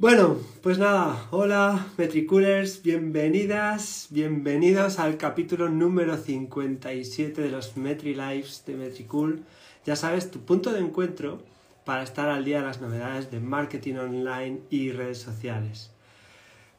[0.00, 8.76] Bueno, pues nada, hola Metricoolers, bienvenidas, bienvenidos al capítulo número 57 de los MetriLives de
[8.76, 9.42] Metricool.
[9.84, 11.42] Ya sabes, tu punto de encuentro
[11.84, 15.90] para estar al día de las novedades de marketing online y redes sociales.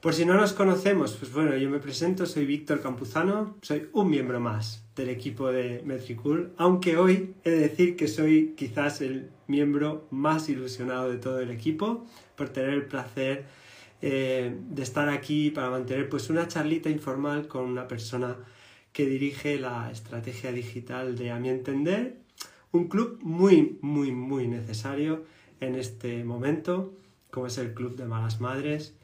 [0.02, 4.10] Por si no nos conocemos, pues bueno, yo me presento, soy Víctor Campuzano, soy un
[4.10, 9.30] miembro más del equipo de Metricool, aunque hoy he de decir que soy quizás el
[9.46, 12.08] miembro más ilusionado de todo el equipo
[12.42, 13.46] por tener el placer
[14.02, 18.36] eh, de estar aquí para mantener pues una charlita informal con una persona
[18.92, 22.18] que dirige la estrategia digital de A mi entender,
[22.72, 25.24] un club muy, muy, muy necesario
[25.60, 26.98] en este momento,
[27.30, 28.96] como es el Club de Malas Madres.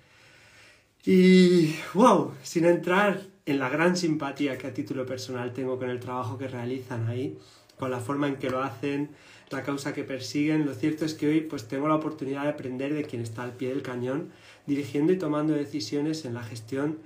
[1.06, 6.00] Y wow, sin entrar en la gran simpatía que a título personal tengo con el
[6.00, 7.38] trabajo que realizan ahí,
[7.78, 9.12] con la forma en que lo hacen,
[9.50, 10.66] la causa que persiguen.
[10.66, 13.54] Lo cierto es que hoy pues tengo la oportunidad de aprender de quien está al
[13.54, 14.30] pie del cañón,
[14.66, 17.00] dirigiendo y tomando decisiones en la gestión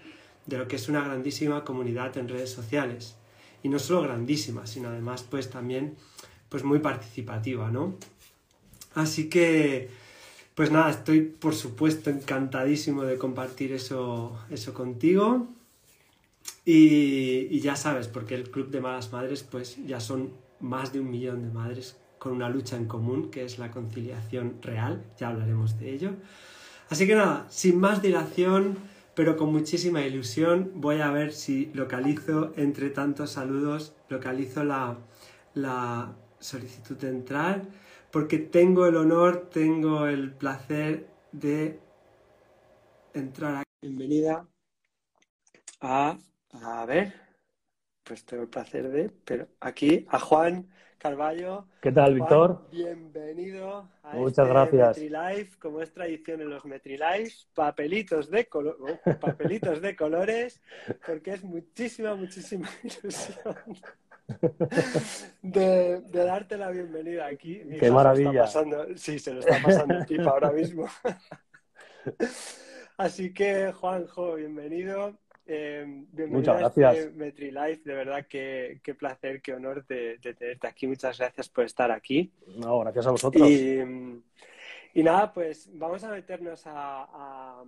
[0.47, 3.15] de lo que es una grandísima comunidad en redes sociales.
[3.63, 5.95] Y no solo grandísima, sino además pues también
[6.49, 7.95] pues muy participativa, ¿no?
[8.95, 9.89] Así que
[10.55, 15.47] pues nada, estoy por supuesto encantadísimo de compartir eso, eso contigo.
[16.65, 20.99] Y, y, ya sabes, porque el Club de Malas Madres, pues ya son más de
[20.99, 25.29] un millón de madres con una lucha en común, que es la conciliación real, ya
[25.29, 26.11] hablaremos de ello.
[26.91, 28.77] Así que nada, sin más dilación,
[29.15, 34.99] pero con muchísima ilusión, voy a ver si localizo, entre tantos saludos, localizo la,
[35.55, 37.63] la solicitud de entrar,
[38.11, 41.79] porque tengo el honor, tengo el placer de
[43.13, 43.71] entrar aquí.
[43.81, 44.47] Bienvenida
[45.81, 46.17] a,
[46.51, 47.13] a ver,
[48.03, 50.69] pues tengo el placer de, pero aquí, a Juan
[51.01, 51.65] Carballo.
[51.81, 52.67] ¿Qué tal, Víctor?
[52.71, 54.97] Bienvenido a Muchas este gracias.
[54.99, 60.61] MetriLife, como es tradición en los MetriLife, papelitos de, colo- oh, papelitos de colores,
[61.05, 63.55] porque es muchísima, muchísima ilusión
[65.41, 67.53] de, de darte la bienvenida aquí.
[67.53, 68.29] Hija Qué se lo maravilla.
[68.43, 70.85] está pasando- sí, se lo está pasando el pipa ahora mismo.
[72.97, 75.17] Así que, Juanjo, bienvenido.
[75.45, 76.97] Eh, Muchas a gracias.
[76.97, 77.81] este MetriLife.
[77.83, 80.87] De verdad, que, qué placer, qué honor de, de tenerte aquí.
[80.87, 82.31] Muchas gracias por estar aquí.
[82.57, 83.49] No, gracias a vosotros.
[83.49, 83.79] Y,
[84.93, 87.63] y nada, pues vamos a meternos a, a-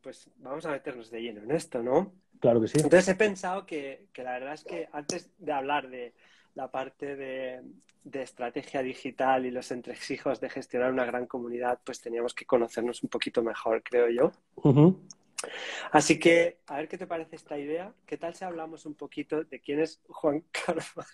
[0.00, 2.12] pues vamos a meternos de lleno en esto, ¿no?
[2.40, 2.76] Claro que sí.
[2.76, 6.12] Entonces he pensado que, que la verdad es que antes de hablar de
[6.54, 7.62] la parte de,
[8.04, 13.02] de estrategia digital y los entresijos de gestionar una gran comunidad, pues teníamos que conocernos
[13.02, 14.30] un poquito mejor, creo yo.
[14.56, 15.00] Ujú.
[15.92, 17.92] Así que, a ver qué te parece esta idea.
[18.06, 21.08] ¿Qué tal si hablamos un poquito de quién es Juan Carballo?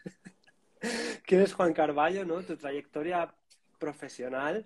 [1.27, 2.43] ¿Quién es Juan Carballo, no?
[2.43, 3.35] Tu trayectoria
[3.79, 4.65] profesional.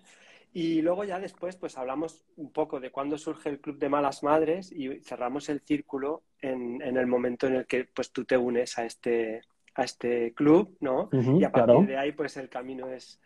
[0.53, 4.23] Y luego ya después, pues hablamos un poco de cuándo surge el Club de Malas
[4.23, 8.37] Madres y cerramos el círculo en, en el momento en el que pues tú te
[8.37, 9.41] unes a este,
[9.75, 11.09] a este club, ¿no?
[11.11, 11.85] Y a partir claro.
[11.85, 13.19] de ahí, pues el camino es,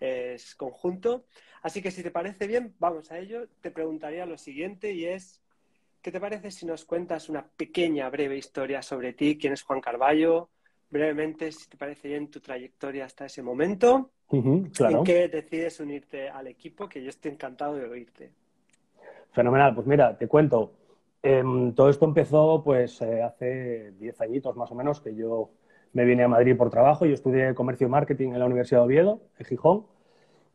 [0.00, 1.26] es conjunto.
[1.62, 3.48] Así que si te parece bien, vamos a ello.
[3.60, 5.40] Te preguntaría lo siguiente y es,
[6.02, 9.38] ¿qué te parece si nos cuentas una pequeña, breve historia sobre ti?
[9.38, 10.50] ¿Quién es Juan Carballo?
[10.90, 14.10] Brevemente, si te parece bien, tu trayectoria hasta ese momento.
[14.74, 14.98] Claro.
[14.98, 16.88] ¿En qué decides unirte al equipo?
[16.88, 18.32] Que yo estoy encantado de oírte.
[19.30, 19.74] Fenomenal.
[19.74, 20.72] Pues mira, te cuento.
[21.22, 25.50] Em, todo esto empezó pues eh, hace 10 añitos más o menos que yo
[25.92, 27.06] me vine a Madrid por trabajo.
[27.06, 29.86] Yo estudié comercio y marketing en la Universidad de Oviedo, en Gijón.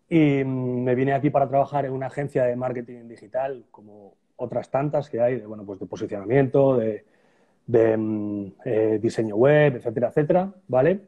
[0.09, 4.69] Y mm, me vine aquí para trabajar en una agencia de marketing digital, como otras
[4.71, 6.77] tantas que hay, de, bueno, pues de posicionamiento,
[7.65, 11.01] de, mm, eh, diseño web, etcétera, etcétera, ¿vale?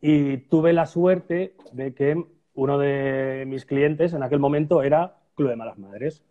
[0.00, 5.50] Y tuve la suerte de que uno de mis clientes en aquel momento era Club
[5.50, 6.22] de Malas Madres.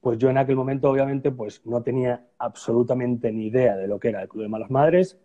[0.00, 4.08] Pues yo en aquel momento, obviamente, pues no tenía absolutamente ni idea de lo que
[4.10, 5.18] era el Club de Malas Madres,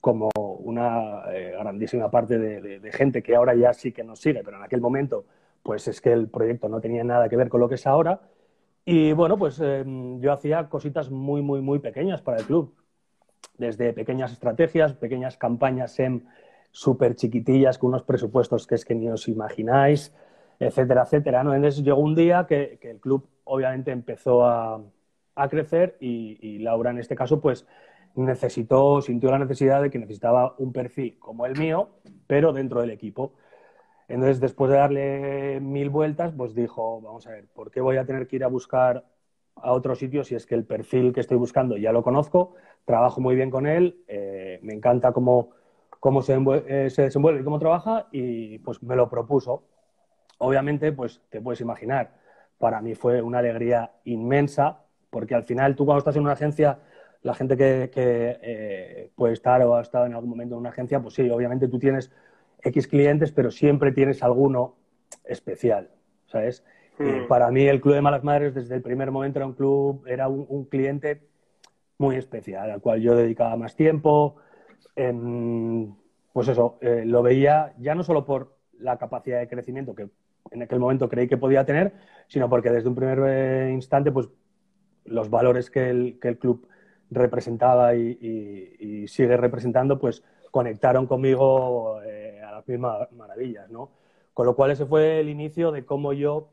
[0.00, 4.42] como una eh, grandísima parte de- de gente que ahora ya sí que nos sigue,
[4.44, 5.24] pero en aquel momento,
[5.62, 8.20] pues es que el proyecto no tenía nada que ver con lo que es ahora.
[8.84, 9.84] Y bueno, pues eh,
[10.20, 12.74] yo hacía cositas muy, muy, muy pequeñas para el club.
[13.58, 16.26] Desde pequeñas estrategias, pequeñas campañas en
[16.72, 20.14] súper chiquitillas con unos presupuestos que es que ni os imagináis,
[20.58, 21.40] etcétera, etcétera.
[21.42, 24.80] Entonces llegó un día que, que el club obviamente empezó a,
[25.34, 27.66] a crecer y, y Laura en este caso pues
[28.14, 31.90] necesitó, sintió la necesidad de que necesitaba un perfil como el mío,
[32.26, 33.32] pero dentro del equipo.
[34.10, 38.04] Entonces, después de darle mil vueltas, pues dijo, vamos a ver, ¿por qué voy a
[38.04, 39.04] tener que ir a buscar
[39.54, 42.54] a otro sitio si es que el perfil que estoy buscando ya lo conozco,
[42.84, 45.50] trabajo muy bien con él, eh, me encanta cómo,
[46.00, 46.36] cómo se,
[46.66, 49.62] eh, se desenvuelve y cómo trabaja y pues me lo propuso.
[50.38, 52.14] Obviamente, pues te puedes imaginar,
[52.58, 54.80] para mí fue una alegría inmensa,
[55.10, 56.80] porque al final tú cuando estás en una agencia,
[57.22, 61.00] la gente que, eh, puede estar o ha estado en algún momento en una agencia,
[61.00, 62.10] pues sí, obviamente tú tienes
[62.62, 64.76] X clientes, pero siempre tienes alguno
[65.24, 65.90] especial,
[66.26, 66.64] ¿sabes?
[66.98, 67.28] Hmm.
[67.28, 70.28] para mí el Club de Malas Madres desde el primer momento era un club, era
[70.28, 71.22] un, cliente
[71.96, 74.36] muy especial, al cual yo dedicaba más tiempo.
[74.94, 80.10] pues eso, eh, lo veía ya no solo por la capacidad de crecimiento que
[80.50, 81.92] en aquel momento creí que podía tener,
[82.28, 84.28] sino porque desde un primer eh, instante, pues
[85.04, 86.68] los valores que el, que el club
[87.10, 93.90] representaba y, sigue representando, pues conectaron conmigo eh, a las mismas maravillas, ¿no?
[94.34, 96.50] Con lo cual ese fue el inicio de cómo yo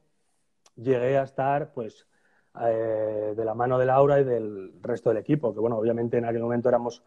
[0.76, 2.08] llegué a estar, pues,
[2.62, 6.26] eh, de la mano de Laura y del resto del equipo, que bueno, obviamente en
[6.26, 7.04] aquel momento éramos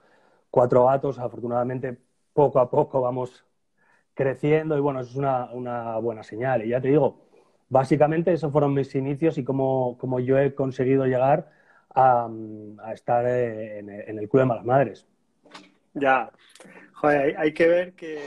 [0.51, 1.99] cuatro gatos, afortunadamente
[2.33, 3.45] poco a poco vamos
[4.15, 6.65] creciendo y bueno, eso es una, buena señal.
[6.65, 7.19] Y ya te digo,
[7.69, 11.51] básicamente esos fueron mis inicios y cómo, yo he conseguido llegar
[11.95, 12.29] a,
[12.93, 15.07] estar en, el Club de Malas Madres.
[15.95, 16.31] Ya,
[16.93, 18.23] joder, hay, que ver que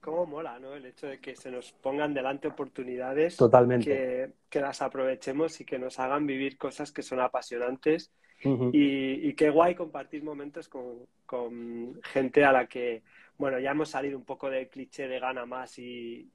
[0.00, 0.74] cómo mola, ¿no?
[0.74, 3.36] El hecho de que se nos pongan delante oportunidades.
[3.36, 4.32] Totalmente.
[4.48, 8.10] Que, las aprovechemos y que nos hagan vivir cosas que son apasionantes.
[8.42, 13.02] y, qué guay compartir momentos con, con gente a la que
[13.38, 16.28] bueno, ya hemos salido un poco del cliché de gana más y,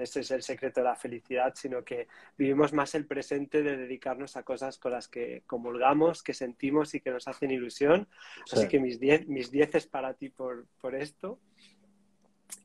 [0.00, 2.06] ese es el secreto de la felicidad, sino que
[2.36, 7.00] vivimos más el presente de dedicarnos a cosas con las que comulgamos, que sentimos y
[7.00, 8.08] que nos hacen ilusión.
[8.52, 11.40] Así que mis diez, mis es para ti por, esto.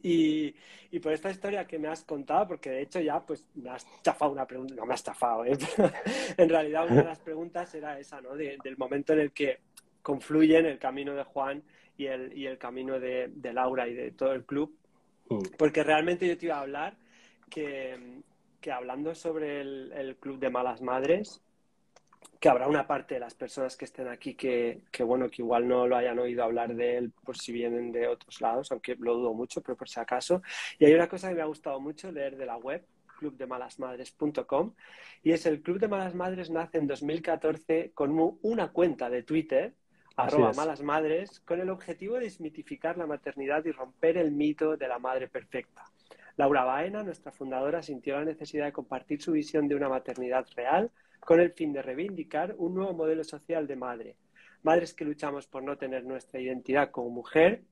[0.04, 0.54] Y,
[1.02, 4.31] por esta historia que me has contado, porque de hecho ya pues me has chafado
[4.31, 5.58] una pregunta, no me has chafado, ¿eh?
[6.38, 8.36] en realidad una de las preguntas era esa, ¿no?
[8.36, 9.62] del momento en el que
[10.04, 11.64] confluyen el camino de Juan
[11.98, 14.75] y el, y el camino de, Laura y de todo el club.
[15.30, 15.42] Mm.
[15.57, 16.98] Porque realmente yo te iba a hablar
[17.50, 18.22] que,
[18.60, 21.42] que hablando sobre el, club de malas madres,
[22.40, 25.68] que habrá una parte de las personas que estén aquí que, que, bueno, que igual
[25.68, 29.16] no lo hayan oído hablar de él por si vienen de otros lados, aunque lo
[29.16, 30.42] dudo mucho, pero por si acaso.
[30.80, 32.86] Y hay una cosa que me ha gustado mucho leer de la web,
[33.19, 34.74] clubdemalasmadres.com,
[35.24, 39.74] y es el Club de Malas Madres nace en 2014 con una cuenta de Twitter
[40.15, 44.88] arroba malas madres, con el objetivo de desmitificar la maternidad y romper el mito de
[44.88, 45.83] la madre perfecta.
[46.36, 50.92] Laura Baena, nuestra fundadora, sintió la necesidad de compartir su visión de una maternidad real
[51.19, 54.15] con el fin de reivindicar un nuevo modelo social de madre.
[54.63, 57.63] Madres que luchamos por no tener nuestra identidad como mujer,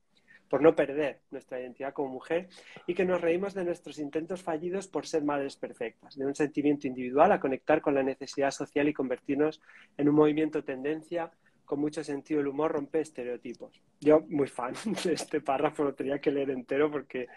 [0.50, 2.50] por no perder nuestra identidad como mujer
[2.86, 6.88] y que nos reímos de nuestros intentos fallidos por ser madres perfectas, de un sentimiento
[6.88, 9.62] individual a conectar con la necesidad social y convertirnos
[9.98, 11.32] en un movimiento tendencia
[11.66, 13.82] con mucho sentido del humor rompe estereotipos.
[14.00, 14.74] Yo muy fan
[15.04, 17.28] de este párrafo, lo tenía que leer entero porque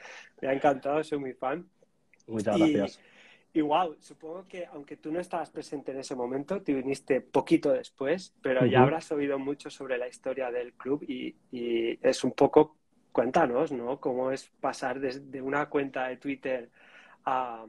[0.41, 1.67] me ha encantado, soy muy fan.
[2.27, 3.01] Muchas gracias.
[3.53, 7.73] Y wow, supongo que aunque tú no estabas presente en ese momento, te viniste poquito
[7.73, 12.33] después, pero ya habrás oído mucho sobre la historia del club y, y, es un
[12.33, 12.77] poco,
[13.13, 14.01] cuéntanos, ¿no?
[14.01, 16.69] Cómo es pasar desde una cuenta de Twitter
[17.25, 17.65] a,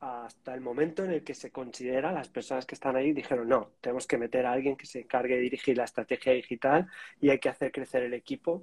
[0.00, 3.68] hasta el momento en el que se considera, las personas que están ahí dijeron, no,
[3.82, 6.88] tenemos que meter a alguien que se encargue de dirigir la estrategia digital
[7.20, 8.62] y hay que hacer crecer el equipo.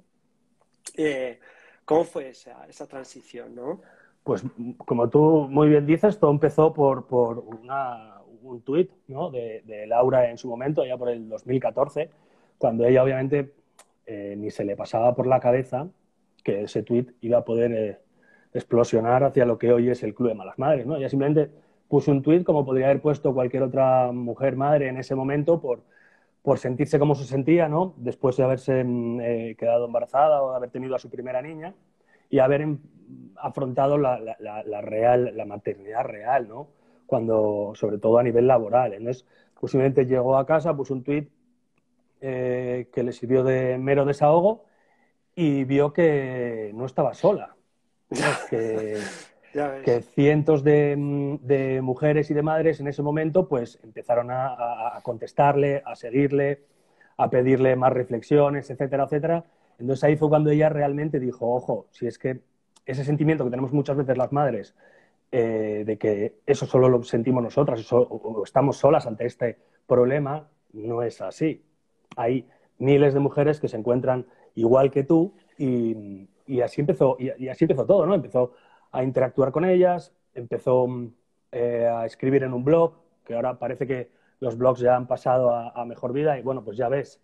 [0.96, 1.38] Eh,
[1.84, 3.54] ¿Cómo fue esa, esa transición?
[3.54, 3.80] ¿no?
[4.24, 4.42] Pues
[4.84, 9.30] como tú muy bien dices, todo empezó por, por una, un tuit ¿no?
[9.30, 12.10] de, Laura en su momento, ya por el 2014,
[12.58, 13.54] cuando ella obviamente
[14.06, 15.88] eh, ni se le pasaba por la cabeza
[16.42, 17.72] que ese tuit iba a poder...
[17.72, 17.98] Eh,
[18.58, 20.86] explosionar hacia lo que hoy es el Club de Malas Madres.
[20.86, 20.96] ¿no?
[20.96, 21.50] Ella simplemente
[21.88, 25.82] puso un tuit como podría haber puesto cualquier otra mujer madre en ese momento por,
[26.42, 27.94] por sentirse como se sentía, ¿no?
[27.96, 31.74] después de haberse mm, eh, quedado embarazada o de haber tenido a su primera niña
[32.30, 32.78] y haber em,
[33.36, 36.68] afrontado la, la, real, la maternidad real, ¿no?
[37.06, 38.92] Cuando, sobre todo a nivel laboral.
[38.92, 39.24] Entonces,
[39.58, 41.30] pues simplemente llegó a casa, puso un tuit
[42.20, 44.64] eh, que le sirvió de mero desahogo
[45.34, 47.56] y vio que no estaba sola,
[48.50, 55.94] que, cientos de, mujeres y de madres en ese momento pues empezaron a, contestarle, a
[55.94, 56.64] seguirle,
[57.16, 59.44] a pedirle más reflexiones, etcétera, etcétera.
[59.78, 62.40] Entonces ahí fue cuando ella realmente dijo, ojo, si es que
[62.86, 64.74] ese sentimiento que tenemos muchas veces las madres,
[65.30, 71.02] eh, de que eso solo lo sentimos nosotras o estamos solas ante este problema, no
[71.02, 71.64] es así.
[72.16, 72.48] Hay
[72.78, 77.64] miles de mujeres que se encuentran igual que tú y, y así empezó, y, así
[77.64, 78.14] empezó todo, ¿no?
[78.14, 78.52] Empezó
[78.90, 80.86] a interactuar con ellas, empezó
[81.52, 85.52] eh, a escribir en un blog, que ahora parece que los blogs ya han pasado
[85.52, 87.20] a, mejor vida y bueno, pues ya ves,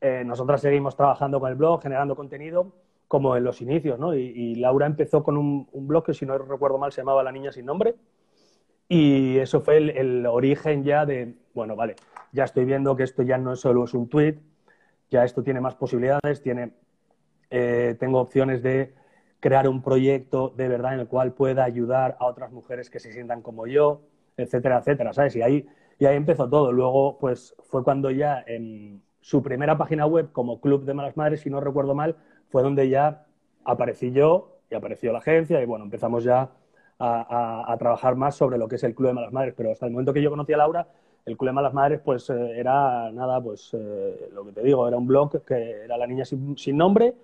[0.00, 2.72] eh, nosotras seguimos trabajando con el blog, generando contenido
[3.06, 4.14] como en los inicios, ¿no?
[4.14, 7.52] Y, Laura empezó con un, blog que si no recuerdo mal se llamaba La Niña
[7.52, 7.94] Sin Nombre
[8.88, 11.96] Y eso fue el, origen ya de, bueno, vale,
[12.32, 14.40] ya estoy viendo que esto ya no solo es un tweet,
[15.10, 16.72] ya esto tiene más posibilidades, tiene,
[17.50, 18.94] eh, tengo opciones de
[19.40, 23.12] crear un proyecto de verdad en el cual pueda ayudar a otras mujeres que se
[23.12, 24.02] sientan como yo,
[24.36, 25.36] etcétera, etcétera, ¿sabes?
[25.36, 25.66] Y ahí,
[25.98, 26.72] y ahí empezó todo.
[26.72, 31.40] Luego, pues fue cuando ya en su primera página web como Club de Malas Madres,
[31.40, 32.16] si no recuerdo mal,
[32.48, 33.26] fue donde ya
[33.64, 36.50] aparecí yo y apareció la agencia y bueno, empezamos ya
[36.98, 39.54] a, trabajar más sobre lo que es el Club de Malas Madres.
[39.56, 40.86] Pero hasta el momento que yo conocí a Laura,
[41.24, 44.86] el Club de Malas Madres pues eh, era nada, pues eh, lo que te digo,
[44.86, 47.14] era un blog que era la niña sin, nombre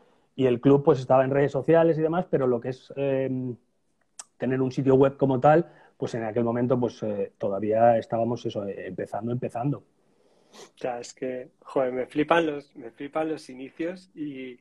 [0.40, 3.54] y el club pues estaba en redes sociales y demás, pero lo que es em,
[4.38, 8.66] tener un sitio web como tal, pues en aquel momento pues eh, todavía estábamos eso,
[8.66, 9.84] empezando, empezando.
[10.78, 14.56] Ya, es que, joder, me flipan los, me flipan los inicios y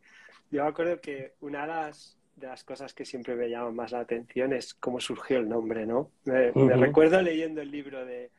[0.52, 3.94] yo me acuerdo que una de las, de las cosas que siempre me llama más
[3.94, 6.12] la atención es cómo surgió el nombre, ¿no?
[6.26, 8.32] Me, recuerdo leyendo el libro de,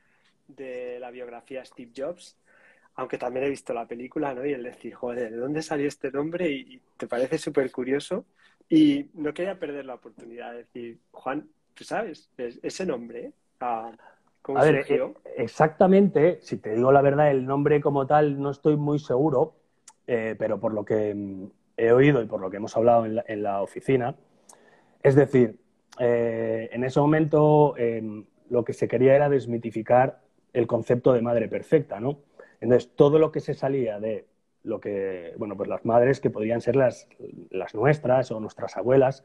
[0.46, 2.36] de, la biografía Steve Jobs,
[3.00, 4.44] aunque también he visto la película, ¿no?
[4.44, 6.50] Y el decir, joder, ¿de dónde salió este nombre?
[6.50, 8.26] Y, te parece súper curioso.
[8.68, 13.32] Y no quería perder la oportunidad de decir, Juan, tú sabes, ese nombre, ¿eh?
[13.60, 13.90] Ah,
[14.42, 15.14] ¿cómo a surgió?
[15.24, 19.54] Ver, exactamente, si te digo la verdad, el nombre como tal no estoy muy seguro,
[20.06, 21.46] eh, pero por lo que mm,
[21.78, 24.14] he oído y por lo que hemos hablado en la, oficina.
[25.02, 25.58] Es decir,
[25.98, 30.20] eh, en ese momento em, lo que se quería era desmitificar
[30.52, 32.18] el concepto de madre perfecta, ¿no?
[32.60, 34.26] Entonces, todo lo que se salía de
[34.62, 37.08] lo que, bueno, pues las madres que podrían ser las,
[37.74, 39.24] nuestras o nuestras abuelas,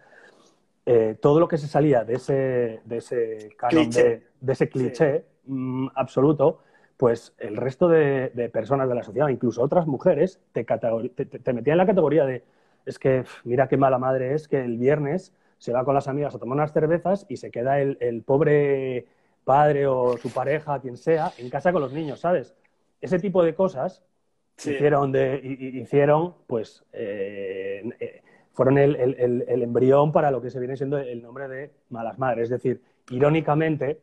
[0.86, 5.88] eh, todo lo que se salía de ese, de ese canon, de, ese cliché mm,
[5.96, 6.60] absoluto,
[6.98, 11.78] pues el resto de, personas de la sociedad, incluso otras mujeres, te, te, metían en
[11.78, 12.44] la categoría de,
[12.86, 16.36] es que mira qué mala madre es que el viernes se va con las amigas
[16.36, 19.08] a tomar unas cervezas y se queda el, pobre
[19.44, 22.56] padre o su pareja, quien sea, en casa con los niños, ¿sabes?
[23.06, 24.04] Ese tipo de cosas
[24.58, 28.22] hicieron, de, hicieron, pues, eh, eh,
[28.54, 32.46] fueron el, el, embrión para lo que se viene siendo el nombre de malas madres.
[32.46, 34.02] Es decir, irónicamente,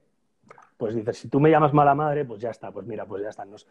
[0.77, 3.29] pues dices, si tú me llamas mala madre, pues ya está, pues mira, pues ya
[3.29, 3.45] está.
[3.45, 3.67] Nos,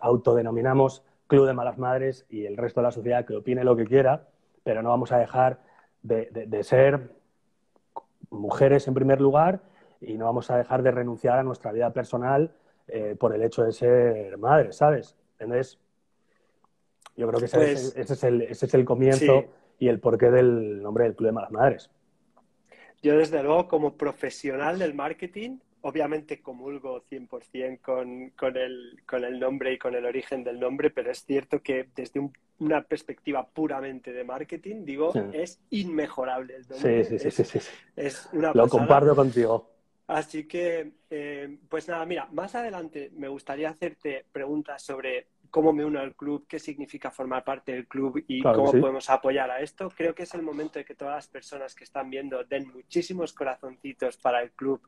[0.00, 3.84] autodenominamos Club de Malas Madres y el resto de la sociedad que opine lo que
[3.84, 4.28] quiera,
[4.62, 5.60] pero no vamos a dejar
[6.02, 7.10] de, ser
[8.30, 9.60] mujeres en primer lugar
[10.00, 12.52] y no vamos a dejar de renunciar a nuestra vida personal
[12.88, 15.16] eh, por el hecho de ser madres, ¿sabes?
[15.38, 15.78] Entonces,
[17.16, 19.44] yo creo que ese, es, pues el, ese, es, el, comienzo
[19.78, 21.90] y el porqué del nombre del Club de Malas Madres.
[23.02, 29.38] Yo, desde luego, como profesional del marketing, obviamente comulgo 100% con, con, el, con el
[29.38, 32.20] nombre y con el origen del nombre, pero es cierto que desde
[32.60, 37.04] una perspectiva puramente de marketing, digo, es inmejorable el nombre.
[37.04, 37.58] Sí, sí, sí, sí,
[37.96, 39.68] Es una Lo comparto contigo.
[40.06, 45.84] Así que, eh, pues nada, mira, más adelante me gustaría hacerte preguntas sobre cómo me
[45.84, 49.90] uno al club, qué significa formar parte del club y cómo podemos apoyar a esto.
[49.90, 53.32] Creo que es el momento de que todas las personas que están viendo den muchísimos
[53.32, 54.80] corazoncitos para el club,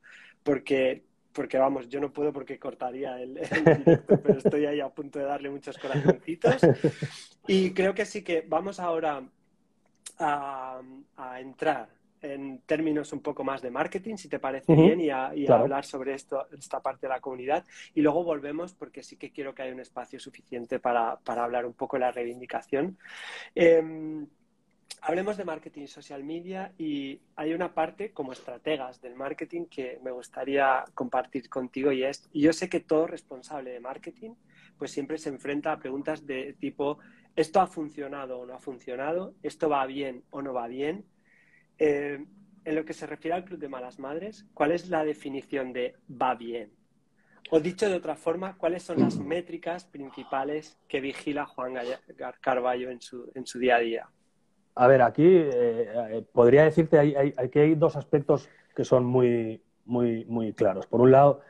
[0.42, 3.34] porque, porque vamos, yo no puedo porque cortaría el,
[3.84, 6.56] directo, pero estoy ahí a punto de darle muchos corazoncitos.
[7.46, 9.22] Y creo que sí que vamos ahora
[10.18, 10.80] a,
[11.16, 11.88] a entrar
[12.24, 16.14] en términos un poco más de marketing, si te parece bien, y, a, hablar sobre
[16.14, 17.64] esto, esta parte de la comunidad.
[17.94, 21.74] Y luego volvemos porque sí que quiero que haya un espacio suficiente para, hablar un
[21.74, 22.96] poco de la reivindicación.
[23.54, 24.26] Em,
[25.02, 30.10] hablemos de marketing social media y hay una parte como estrategas del marketing que me
[30.10, 34.32] gustaría compartir contigo y es, y yo sé que todo responsable de marketing
[34.78, 36.98] pues siempre se enfrenta a preguntas de tipo,
[37.36, 39.34] ¿esto ha funcionado o no ha funcionado?
[39.42, 41.04] ¿Esto va bien o no va bien?
[41.78, 42.24] Eh,
[42.64, 45.96] en lo que se refiere al Club de Malas Madres, ¿cuál es la definición de
[46.10, 46.72] va bien?
[47.50, 51.74] O dicho de otra forma, ¿cuáles son las métricas principales que vigila Juan
[52.40, 54.08] Carballo en su, en su día a día?
[54.76, 56.98] A ver, aquí eh, eh, podría decirte
[57.52, 60.86] que hay dos aspectos que son muy, muy, muy claros.
[60.86, 61.42] Por un lado,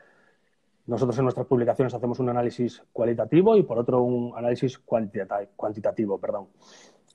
[0.87, 6.19] nosotros en nuestras publicaciones hacemos un análisis cualitativo y por otro un análisis cuantitativo.
[6.19, 6.49] Perdón.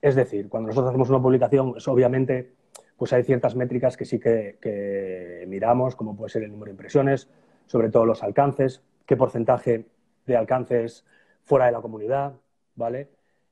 [0.02, 2.54] Es decir, cuando nosotros hacemos una publicación, es obviamente
[3.00, 7.30] pues hay ciertas métricas que sí que, miramos, como puede ser el número de impresiones,
[7.66, 9.86] sobre todo los alcances, qué porcentaje
[10.26, 11.06] de alcances
[11.44, 12.34] fuera de la comunidad,
[12.76, 13.10] ¿vale?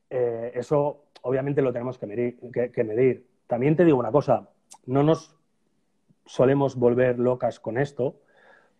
[0.10, 3.25] Eh, eso obviamente lo tenemos que medir, que medir.
[3.48, 4.50] También te digo una cosa,
[4.86, 5.34] no nos
[6.25, 8.20] solemos volver locas con esto,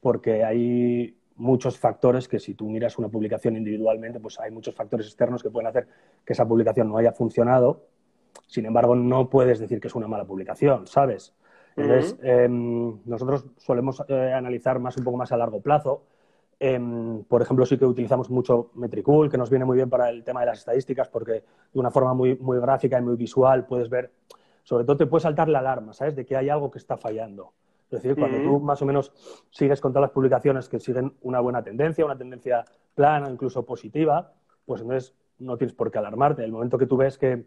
[0.02, 5.08] porque hay muchos factores que si tú miras una publicación individualmente, pues hay muchos factores
[5.08, 5.88] externos que pueden hacer
[6.26, 7.86] que esa publicación no haya funcionado
[8.48, 11.34] sin embargo, no puedes decir que es una mala publicación, ¿sabes?
[11.76, 16.04] Entonces, em, nosotros solemos eh, analizar más un poco más a largo plazo.
[16.60, 20.24] Em, por ejemplo, sí que utilizamos mucho Metricool, que nos viene muy bien para el
[20.24, 23.90] tema de las estadísticas, porque de una forma muy, muy gráfica y muy visual puedes
[23.90, 24.12] ver,
[24.64, 26.16] sobre todo te puede saltar la alarma, ¿sabes?
[26.16, 27.54] De que hay algo que está fallando.
[27.92, 29.14] Es decir, cuando tú más o menos
[29.50, 34.34] sigues con todas las publicaciones que siguen una buena tendencia, una tendencia plana, incluso positiva,
[34.66, 36.44] pues entonces no tienes por qué alarmarte.
[36.44, 37.46] El momento que tú ves que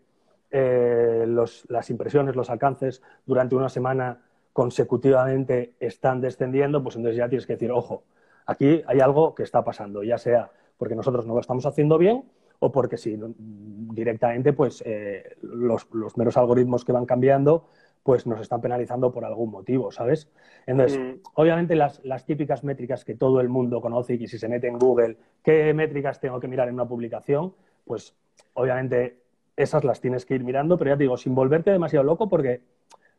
[0.51, 1.27] eh,
[1.69, 7.55] las impresiones, los alcances durante una semana consecutivamente están descendiendo, pues entonces ya tienes que
[7.55, 8.03] decir, ojo,
[8.47, 12.25] aquí hay algo que está pasando, ya sea porque nosotros no lo estamos haciendo bien
[12.59, 17.69] o porque si directamente pues eh, los, meros algoritmos que van cambiando
[18.03, 20.31] pues nos están penalizando por algún motivo, ¿sabes?
[20.67, 21.21] Entonces, mm.
[21.35, 24.69] obviamente las, las, típicas métricas que todo el mundo conoce y que si se mete
[24.69, 27.55] en Google, ¿qué métricas tengo que mirar en una publicación?
[27.85, 28.17] Pues
[28.55, 29.21] obviamente
[29.57, 32.63] esas las tienes que ir mirando, pero ya te digo, sin volverte demasiado loco porque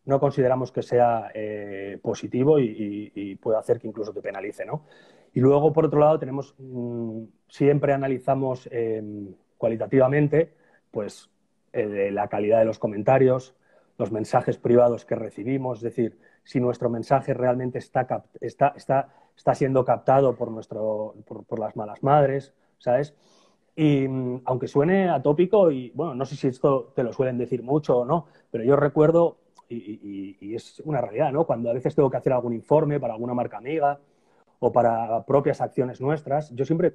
[0.06, 4.86] no consideramos que sea eh, positivo y, puede hacer que incluso te penalice, ¿no?
[5.34, 10.54] Y luego, por otro lado, tenemos, mm, siempre analizamos em, cualitativamente,
[10.90, 11.30] pues,
[11.74, 13.56] eh, la calidad de los comentarios,
[13.98, 18.08] los mensajes privados que recibimos, es decir, si nuestro mensaje realmente está,
[18.42, 21.16] está, está, está siendo captado por, nuestro,
[21.48, 23.14] por las malas madres, ¿sabes?
[23.76, 27.64] Y mm, aunque suene atópico, y bueno, no sé si esto te lo suelen decir
[27.64, 29.38] mucho o no, pero yo recuerdo,
[29.70, 31.46] y, es una realidad, ¿no?
[31.46, 34.00] Cuando a veces tengo que hacer algún informe para alguna marca amiga
[34.60, 36.94] o para propias acciones nuestras, yo siempre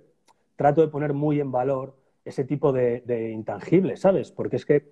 [0.56, 4.30] trato de poner muy en valor ese tipo de, intangibles, ¿sabes?
[4.30, 4.90] Porque es que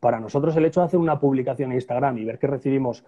[0.00, 3.04] para nosotros el hecho de hacer una publicación en Instagram y ver que recibimos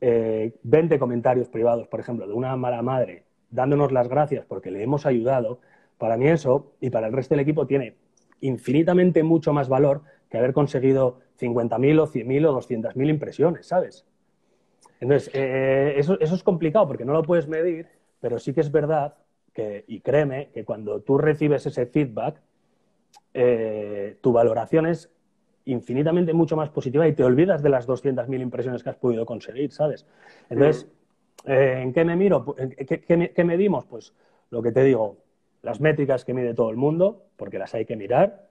[0.00, 4.82] 20 eh, comentarios privados, por ejemplo, de una mala madre, dándonos las gracias porque le
[4.82, 5.60] hemos ayudado,
[6.04, 7.96] para mí eso, y para el resto del equipo, tiene
[8.42, 14.04] infinitamente mucho más valor que haber conseguido 50.000 o 100.000 o 200.000 impresiones, ¿sabes?
[15.00, 17.86] Entonces, eh, eso, es complicado porque no lo puedes medir,
[18.20, 19.14] pero sí que es verdad
[19.54, 22.38] que, y créeme, que cuando tú recibes ese feedback,
[23.32, 25.10] eh, tu valoración es
[25.64, 29.72] infinitamente mucho más positiva y te olvidas de las 200.000 impresiones que has podido conseguir,
[29.72, 30.04] ¿sabes?
[30.50, 30.86] Entonces,
[31.46, 32.54] eh, ¿en qué me miro?
[32.54, 33.86] qué, medimos?
[33.86, 34.12] Pues
[34.50, 35.23] lo que te digo,
[35.64, 38.48] las métricas que mide todo el mundo, porque las hay que mirar,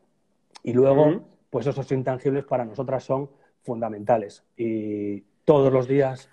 [0.63, 3.29] y luego, pues esos intangibles para nosotras son
[3.61, 4.43] fundamentales.
[4.57, 6.29] Y todos los días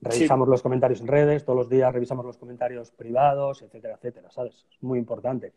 [0.00, 4.66] revisamos los comentarios en redes, todos los días revisamos los comentarios privados, etcétera, etcétera, ¿sabes?
[4.70, 5.52] Es muy importante.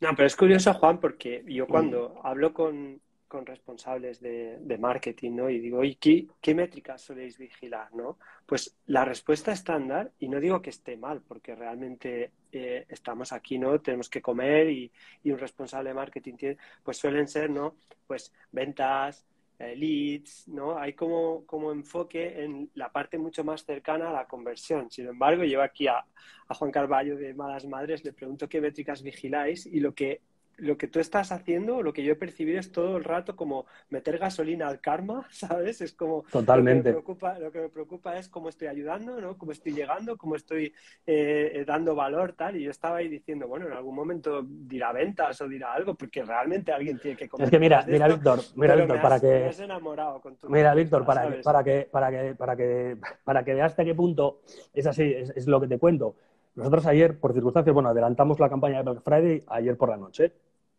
[0.00, 5.50] No, pero es curioso, Juan, porque yo cuando hablo con, con responsables de, marketing, ¿no?
[5.50, 8.18] Y digo, ¿y qué, qué, métricas soléis vigilar, no?
[8.46, 13.58] Pues la respuesta estándar, y no digo que esté mal, porque realmente eh, estamos aquí,
[13.58, 13.80] ¿no?
[13.80, 14.90] Tenemos que comer y,
[15.24, 17.76] un responsable de marketing tiene, pues suelen ser, ¿no?
[18.06, 19.26] Pues ventas,
[19.58, 20.78] eh, leads, ¿no?
[20.78, 24.90] Hay como, como enfoque en la parte mucho más cercana a la conversión.
[24.90, 26.04] Sin embargo, yo aquí a,
[26.48, 30.22] a Juan Carballo de Malas Madres le pregunto qué métricas vigiláis y lo que
[30.58, 33.66] lo que tú estás haciendo, lo que yo he percibido es todo el rato como
[33.90, 35.80] meter gasolina al karma, ¿sabes?
[35.80, 36.24] Es como...
[36.30, 36.92] Totalmente.
[36.92, 39.38] Lo que me preocupa, lo que me preocupa es cómo estoy ayudando, ¿no?
[39.38, 40.72] Cómo estoy llegando, cómo estoy
[41.06, 42.56] eh, dando valor, tal.
[42.56, 46.22] Y yo estaba ahí diciendo, bueno, en algún momento dirá ventas o dirá algo, porque
[46.22, 47.46] realmente alguien tiene que comer.
[47.46, 49.48] Es que mira, mira, Víctor, mira, Víctor, para que...
[49.48, 53.54] enamorado con tu Mira, Víctor, para, que, para, que, para, que, para, que, para que
[53.54, 54.40] veas hasta qué punto
[54.74, 56.16] es así, es lo que te cuento.
[56.58, 60.32] Nosotros ayer, por circunstancias, bueno, adelantamos la campaña de Black Friday ayer por la noche.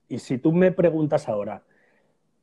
[0.10, 1.64] Y si tú me preguntas ahora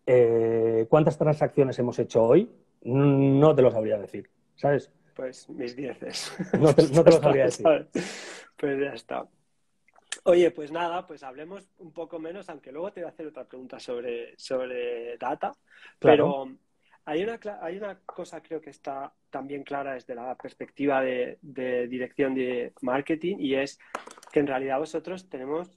[0.06, 2.50] eh, cuántas transacciones hemos hecho hoy,
[2.82, 4.90] no te lo sabría decir, ¿sabes?
[5.14, 6.32] Pues mis dieces.
[6.58, 7.66] No te, no te lo sabría decir.
[8.58, 9.28] Pues ya está.
[10.24, 13.44] Oye, pues nada, pues hablemos un poco menos, aunque luego te voy a hacer otra
[13.44, 15.52] pregunta sobre, sobre data.
[15.98, 16.48] Pero
[17.04, 21.86] hay una, hay una cosa creo que está también clara desde la perspectiva de, de
[21.86, 23.78] dirección de marketing y es
[24.32, 25.70] que en realidad vosotros tenemos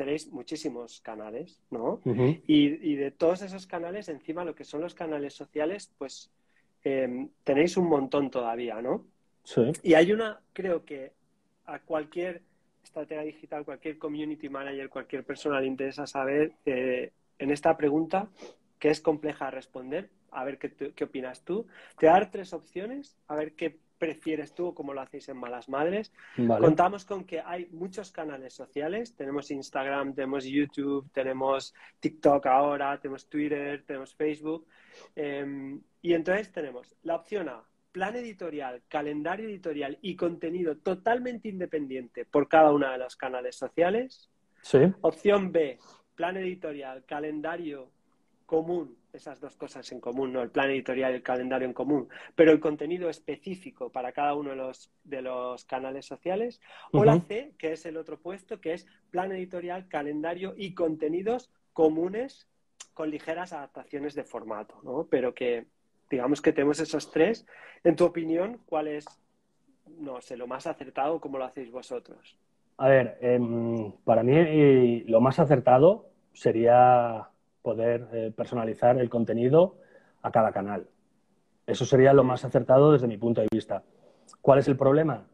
[0.00, 2.00] tenéis muchísimos canales, ¿no?
[2.46, 6.30] y, de todos esos canales, encima lo que son los canales sociales, pues
[6.84, 9.04] em, tenéis un montón todavía, ¿no?
[9.44, 9.60] Sí.
[9.82, 11.12] Y hay una, creo que
[11.66, 12.40] a cualquier
[12.82, 18.30] estratega digital, cualquier community manager, cualquier persona le interesa saber eh, en esta pregunta,
[18.78, 21.66] que es compleja de responder, a ver qué, qué opinas tú.
[21.98, 25.28] Te voy a dar tres opciones, a ver qué prefieres tú o cómo lo hacéis
[25.28, 26.10] en Malas Madres.
[26.34, 29.14] Contamos con que hay muchos canales sociales.
[29.14, 34.66] Tenemos Instagram, tenemos YouTube, tenemos TikTok ahora, tenemos Twitter, tenemos Facebook.
[35.14, 42.24] Em, y entonces tenemos la opción A, plan editorial, calendario editorial y contenido totalmente independiente
[42.24, 44.30] por cada uno de los canales sociales.
[44.62, 44.78] Sí.
[45.02, 45.78] Opción B,
[46.14, 47.90] plan editorial, calendario
[48.50, 50.42] común, esas dos cosas en común, ¿no?
[50.42, 54.50] El plan editorial y el calendario en común, pero el contenido específico para cada uno
[54.50, 56.60] de los, de los canales sociales.
[56.90, 61.48] O la C, que es el otro puesto, que es plan editorial, calendario y contenidos
[61.72, 62.48] comunes
[62.92, 65.06] con ligeras adaptaciones de formato, ¿no?
[65.08, 65.66] Pero que,
[66.10, 67.46] digamos que tenemos esos tres.
[67.84, 69.04] En tu opinión, ¿cuál es,
[70.00, 71.20] no sé, lo más acertado?
[71.20, 72.36] ¿Cómo lo hacéis vosotros?
[72.78, 77.30] A ver, em, para mí lo más acertado sería
[77.62, 79.76] poder eh, personalizar el contenido
[80.22, 80.88] a cada canal.
[81.66, 83.84] Eso sería lo más acertado desde mi punto de vista.
[84.40, 85.26] ¿Cuál es el problema?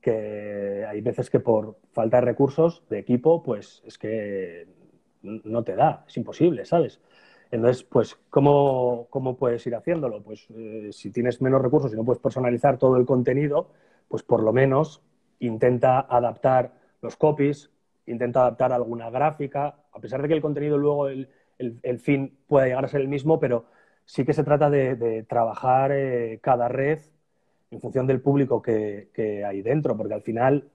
[0.00, 4.68] Que hay veces que por falta de recursos, de equipo, pues es que
[5.22, 7.00] no te da, es imposible, ¿sabes?
[7.50, 10.22] Entonces, pues, ¿cómo, puedes ir haciéndolo?
[10.22, 13.70] Pues eh, si tienes menos recursos y no puedes personalizar todo el contenido,
[14.08, 15.02] pues por lo menos
[15.40, 17.70] intenta adaptar los copies,
[18.06, 21.08] intenta adaptar alguna gráfica, a pesar de que el contenido luego,
[21.98, 23.66] fin pueda llegar a ser el mismo, pero
[24.04, 26.98] sí que se trata de, trabajar eh, cada red
[27.70, 30.68] en función del público que, hay dentro, porque al final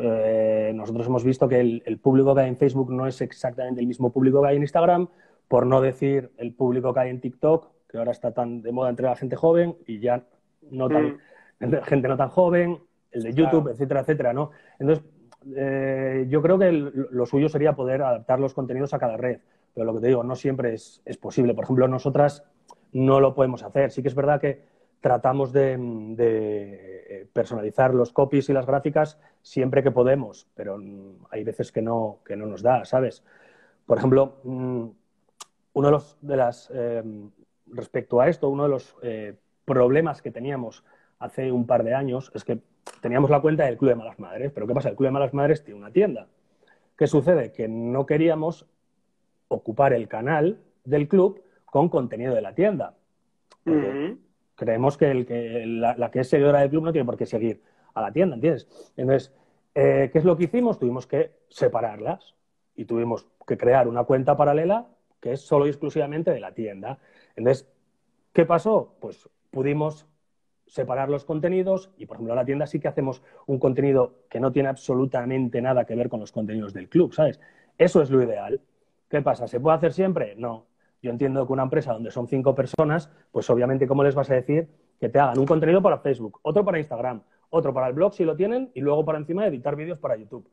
[0.00, 3.86] eh, nosotros hemos visto que el, público que hay en Facebook no es exactamente el
[3.86, 5.08] mismo público que hay en Instagram,
[5.48, 8.90] por no decir el público que hay en TikTok, que ahora está tan de moda
[8.90, 10.24] entre la gente joven y ya
[10.70, 11.18] no tan,
[11.60, 11.82] mm.
[11.84, 12.78] gente no tan joven,
[13.10, 14.50] el de YouTube, etcétera, etcétera, ¿no?
[14.78, 15.04] Entonces,
[15.54, 19.40] eh, yo creo que lo suyo sería poder adaptar los contenidos a cada red,
[19.74, 21.54] pero lo que te digo, no siempre es, posible.
[21.54, 22.44] Por ejemplo, nosotras
[22.92, 23.90] no lo podemos hacer.
[23.90, 24.64] Sí que es verdad que
[25.00, 25.76] tratamos de,
[26.18, 30.78] eh, personalizar los copies y las gráficas siempre que podemos, pero
[31.30, 33.22] hay veces que no, que no nos da, ¿sabes?
[33.84, 34.86] Por ejemplo, mm,
[35.74, 37.02] uno de los de las eh,
[37.66, 38.96] respecto a esto, uno de los
[39.64, 40.84] problemas que teníamos
[41.18, 42.60] hace un par de años es que
[43.00, 44.88] teníamos la cuenta del Club de Malas Madres, pero ¿qué pasa?
[44.88, 46.28] El Club de Malas Madres tiene una tienda.
[46.96, 47.52] ¿Qué sucede?
[47.52, 48.66] Que no queríamos
[49.48, 52.94] ocupar el canal del club con contenido de la tienda.
[54.54, 57.62] Creemos que, el, que la, que es seguidora del club no tiene por qué seguir
[57.94, 58.66] a la tienda, ¿entiendes?
[58.96, 59.34] Entonces,
[59.74, 60.78] eh, ¿qué es lo que hicimos?
[60.78, 62.34] Tuvimos que separarlas
[62.74, 64.86] y tuvimos que crear una cuenta paralela
[65.20, 66.98] que es solo y exclusivamente de la tienda.
[67.34, 67.68] Entonces,
[68.32, 68.94] ¿qué pasó?
[69.00, 70.06] Pues pudimos
[70.66, 74.40] separar los contenidos y, por ejemplo, en la tienda sí que hacemos un contenido que
[74.40, 77.40] no tiene absolutamente nada que ver con los contenidos del club, ¿sabes?
[77.78, 78.60] Eso es lo ideal.
[79.08, 79.46] ¿Qué pasa?
[79.46, 80.34] ¿Se puede hacer siempre?
[80.36, 80.66] No.
[81.02, 84.34] Yo entiendo que una empresa donde son cinco personas, pues obviamente, ¿cómo les vas a
[84.34, 88.14] decir que te hagan un contenido para Facebook, otro para Instagram, otro para el blog
[88.14, 90.48] si lo tienen y luego para encima editar vídeos para YouTube?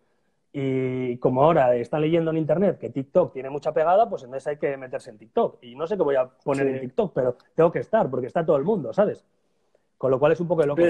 [0.55, 4.57] Y como ahora están leyendo en Internet que TikTok tiene mucha pegada, pues entonces hay
[4.57, 5.63] que meterse en TikTok.
[5.63, 8.45] Y no sé qué voy a poner en TikTok, pero tengo que estar porque está
[8.45, 9.25] todo el mundo, ¿sabes?
[10.03, 10.81] Con lo cual es un poco de loco.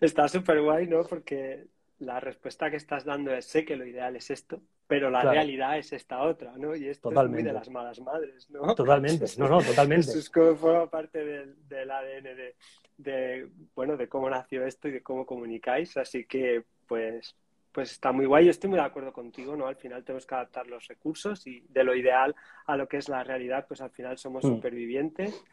[0.00, 1.04] Está súper guay, ¿no?
[1.04, 1.66] Porque
[2.00, 5.78] la respuesta que estás dando es sé que lo ideal es esto, pero la realidad
[5.78, 6.74] es esta otra, ¿no?
[6.74, 8.74] Y esto es muy de las malas madres, ¿no?
[8.74, 10.10] Totalmente, no, no, totalmente.
[10.10, 12.56] Eso es como forma parte del, ADN de,
[12.98, 17.36] de, bueno, de cómo nació esto y de cómo comunicáis, así que, pues,
[17.70, 18.46] pues está muy guay.
[18.46, 19.68] Yo estoy muy de acuerdo contigo, ¿no?
[19.68, 22.34] Al final tenemos que adaptar los recursos y de lo ideal
[22.66, 24.48] a lo que es la realidad, pues al final somos mm.
[24.48, 25.44] supervivientes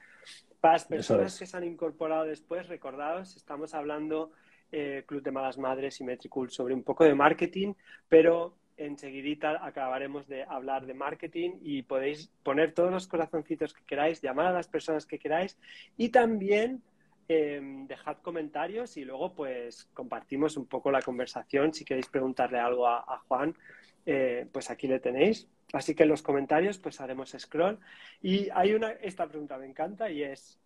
[0.60, 4.32] para las personas que se han incorporado después, recordados, estamos hablando
[4.72, 7.74] eh, Club de Malas Madres y Metricool sobre un poco de marketing,
[8.08, 14.22] pero enseguidita acabaremos de hablar de marketing y podéis poner todos los corazoncitos que queráis,
[14.22, 15.58] llamar a las personas que queráis
[15.98, 16.82] y también
[17.28, 21.74] eh, dejad comentarios y luego pues compartimos un poco la conversación.
[21.74, 23.56] Si queréis preguntarle algo a Juan,
[24.06, 25.48] eh, pues aquí le tenéis.
[25.72, 27.80] Así que en los comentarios pues haremos scroll.
[28.22, 30.60] Y hay una, esta pregunta me encanta y es,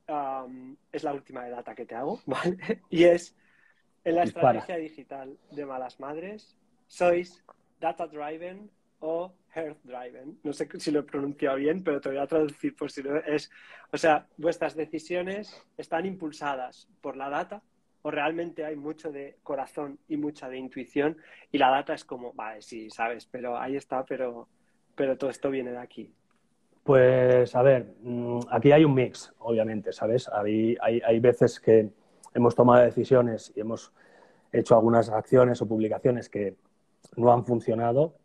[0.91, 2.82] es la última de data que te hago, ¿vale?
[2.89, 3.36] Y es,
[4.04, 7.43] en la estrategia digital de Malas Madres, ¿sois
[7.80, 8.69] data driven
[9.00, 10.39] o health driven?
[10.43, 13.17] No sé si lo he pronunciado bien, pero te voy a traducir por si no
[13.17, 13.52] es,
[13.91, 17.62] o sea, vuestras decisiones están impulsadas por la data
[18.04, 21.18] o realmente hay mucho de corazón y mucha de intuición
[21.52, 24.48] y la data es como, vale, sí, sabes, pero ahí está, pero,
[24.94, 26.13] pero todo esto viene de aquí.
[26.84, 30.30] Pues a ver, mm, aquí hay un mix, obviamente, ¿sabes?
[30.30, 31.89] Hay, hay, hay veces que
[32.34, 33.94] hemos tomado decisiones y hemos
[34.52, 36.56] hecho algunas acciones o publicaciones que
[37.16, 38.16] no han funcionado.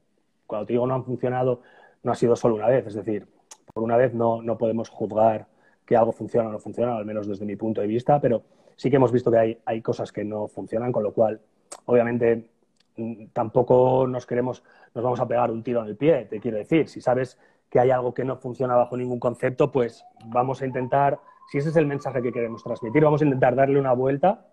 [0.46, 1.62] Cuando te digo no han funcionado,
[2.02, 3.28] no ha sido solo una vez, es decir,
[3.72, 5.46] por una vez no, no podemos juzgar
[5.86, 8.42] que algo funciona o no funciona, al menos desde mi punto de vista, pero
[8.78, 11.40] sí que hemos visto que hay, hay cosas que no funcionan, con lo cual,
[11.86, 12.48] obviamente,
[12.96, 14.62] mm, tampoco nos queremos,
[14.94, 16.88] nos vamos a pegar un tiro en el pie, te quiero decir.
[16.88, 17.38] Si sabes
[17.68, 21.18] que hay algo que no funciona bajo ningún concepto, pues vamos a intentar,
[21.50, 24.46] si ese es el mensaje que queremos transmitir, vamos a intentar darle una vuelta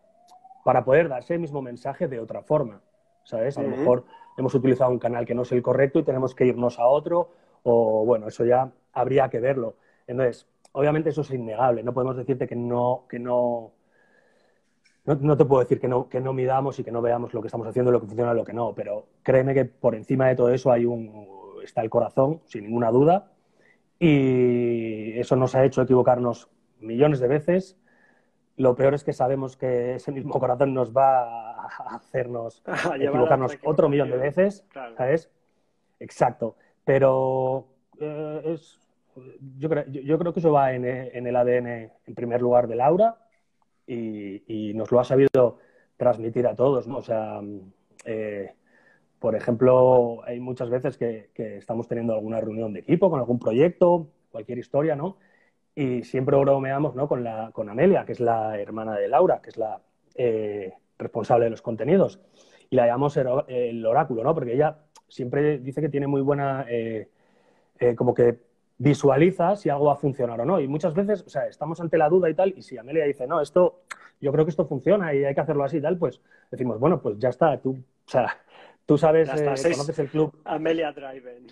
[0.64, 2.82] para poder dar ese mismo mensaje de otra forma.
[3.24, 3.58] ¿Sabes?
[3.60, 4.06] A lo mejor
[4.38, 7.30] hemos utilizado un canal que no es el correcto y tenemos que irnos a otro
[7.64, 9.76] o bueno, eso ya habría que verlo.
[10.08, 13.72] Entonces, obviamente eso es innegable, no podemos decirte que no, que no,
[15.06, 17.48] no, te puedo decir que no, que no midamos y que no veamos lo que
[17.48, 20.36] estamos haciendo, lo que funciona y lo que no, pero créeme que por encima de
[20.36, 21.28] todo eso hay un,
[21.64, 23.32] está el corazón, sin ninguna duda,
[24.00, 27.78] y eso nos ha hecho equivocarnos millones de veces.
[28.58, 32.64] Lo peor es que sabemos que ese mismo corazón nos va a hacernos
[32.96, 34.66] equivocarnos otro millón de veces,
[34.98, 35.30] ¿sabes?
[36.00, 36.56] Exacto.
[36.84, 37.68] Pero
[38.00, 38.80] eh, es,
[39.58, 43.18] yo, creo, yo, creo que eso va en, el ADN, en primer lugar, de Laura
[43.88, 45.60] y, nos lo ha sabido
[45.98, 46.98] transmitir a todos, ¿no?
[46.98, 47.42] O sea,
[48.06, 48.54] eh,
[49.20, 54.10] por ejemplo, hay muchas veces que, estamos teniendo alguna reunión de equipo con algún proyecto,
[54.32, 55.18] cualquier historia, ¿no?
[55.76, 57.08] Y siempre bromeamos, ¿no?
[57.08, 59.82] Con, la, con Amelia, que es la hermana de Laura, que es la
[60.16, 62.22] eh, responsable de los contenidos.
[62.70, 64.34] Y la llamamos el oráculo, ¿no?
[64.34, 67.10] Porque ella siempre dice que tiene muy buena, eh,
[67.96, 68.40] como que
[68.78, 70.60] visualiza si algo va a funcionar o no.
[70.60, 73.28] Y muchas veces, o sea, estamos ante la duda y tal, y si Amelia dice,
[73.28, 73.82] no, esto,
[74.22, 77.02] yo creo que esto funciona y hay que hacerlo así y tal, pues decimos, bueno,
[77.02, 78.38] pues ya está, tú, o sea,
[78.86, 80.40] tú sabes, eh, conoces el club.
[80.44, 81.48] Amelia Driven.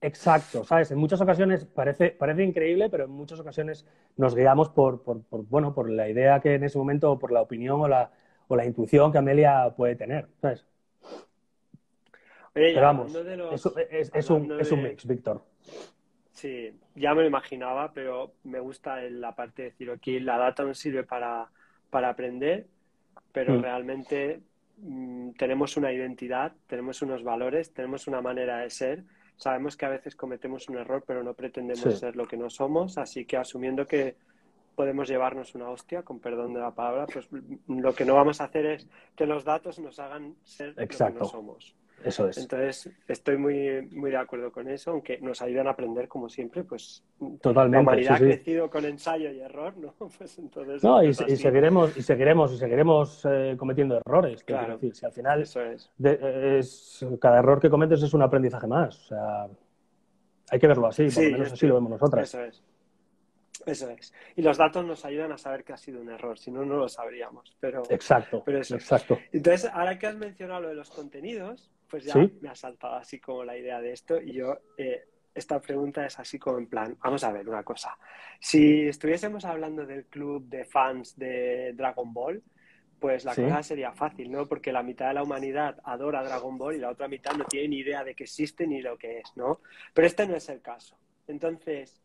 [0.00, 0.90] Exacto, ¿sabes?
[0.90, 5.74] En muchas ocasiones parece, parece increíble, pero en muchas ocasiones nos guiamos por, por, bueno,
[5.74, 8.10] por la idea que en ese momento, por la opinión o la,
[8.46, 10.64] o la intuición que Amelia puede tener, ¿sabes?
[12.52, 13.14] Pero vamos,
[14.14, 15.42] es, un, mix, Víctor.
[16.36, 20.64] Sí, ya me lo imaginaba, pero me gusta la parte de decir, aquí la data
[20.64, 21.48] nos sirve para,
[21.90, 22.66] aprender,
[23.32, 23.62] pero mm.
[23.62, 24.42] realmente
[24.76, 29.04] mm, tenemos una identidad, tenemos unos valores, tenemos una manera de ser.
[29.36, 32.98] Sabemos que a veces cometemos un error, pero no pretendemos ser lo que no somos,
[32.98, 34.16] así que asumiendo que
[34.74, 37.30] podemos llevarnos una hostia, con perdón de la palabra, pues
[37.66, 41.18] lo que no vamos a hacer es que los datos nos hagan ser lo que
[41.18, 41.74] no somos.
[42.04, 42.38] Eso es.
[42.38, 46.62] Entonces, estoy muy, muy de acuerdo con eso, aunque nos ayudan a aprender, como siempre,
[46.62, 47.02] pues
[47.40, 49.94] Totalmente, la humanidad ha crecido con ensayo y error, ¿no?
[50.18, 50.84] Pues entonces...
[50.84, 54.44] No, y, seguiremos, y seguiremos, y seguiremos eh, cometiendo errores.
[54.44, 54.74] Claro.
[54.74, 55.90] Decir, si al final eso es.
[56.02, 57.04] es.
[57.20, 58.96] cada error que cometes es un aprendizaje más.
[59.04, 59.48] O sea,
[60.50, 62.28] hay que verlo así, por lo menos así lo vemos nosotras.
[62.28, 62.62] Eso es.
[63.64, 64.12] Eso es.
[64.36, 66.76] Y los datos nos ayudan a saber que ha sido un error, si no, no
[66.76, 67.56] lo sabríamos.
[67.58, 68.42] Pero, exacto.
[68.44, 68.76] Pero eso.
[68.76, 69.18] exacto.
[69.32, 73.20] Entonces, ahora que has mencionado lo de los contenidos, pues ya me ha saltado así
[73.20, 76.96] como la idea de esto y yo, eh, esta pregunta es así como en plan,
[77.02, 77.96] vamos a ver una cosa,
[78.40, 82.42] si estuviésemos hablando del club de fans de Dragon Ball,
[82.98, 84.46] pues la cosa sería fácil, ¿no?
[84.46, 87.68] Porque la mitad de la humanidad adora Dragon Ball y la otra mitad no tiene
[87.68, 89.60] ni idea de que existe ni lo que es, ¿no?
[89.92, 90.98] Pero este no es el caso.
[91.26, 92.02] Entonces,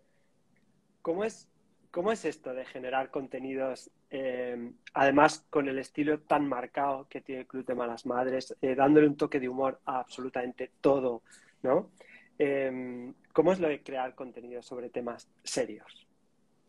[1.02, 1.51] ¿cómo es
[1.92, 7.42] ¿Cómo es esto de generar contenidos, eh, además con el estilo tan marcado que tiene
[7.42, 11.22] el Club de Malas Madres, eh, dándole un toque de humor a absolutamente todo,
[11.64, 11.90] ¿no?
[12.38, 16.08] Em, ¿Cómo es lo de crear contenido sobre temas serios?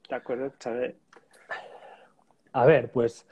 [0.08, 0.52] ¿De acuerdo?
[2.52, 3.24] A ver, pues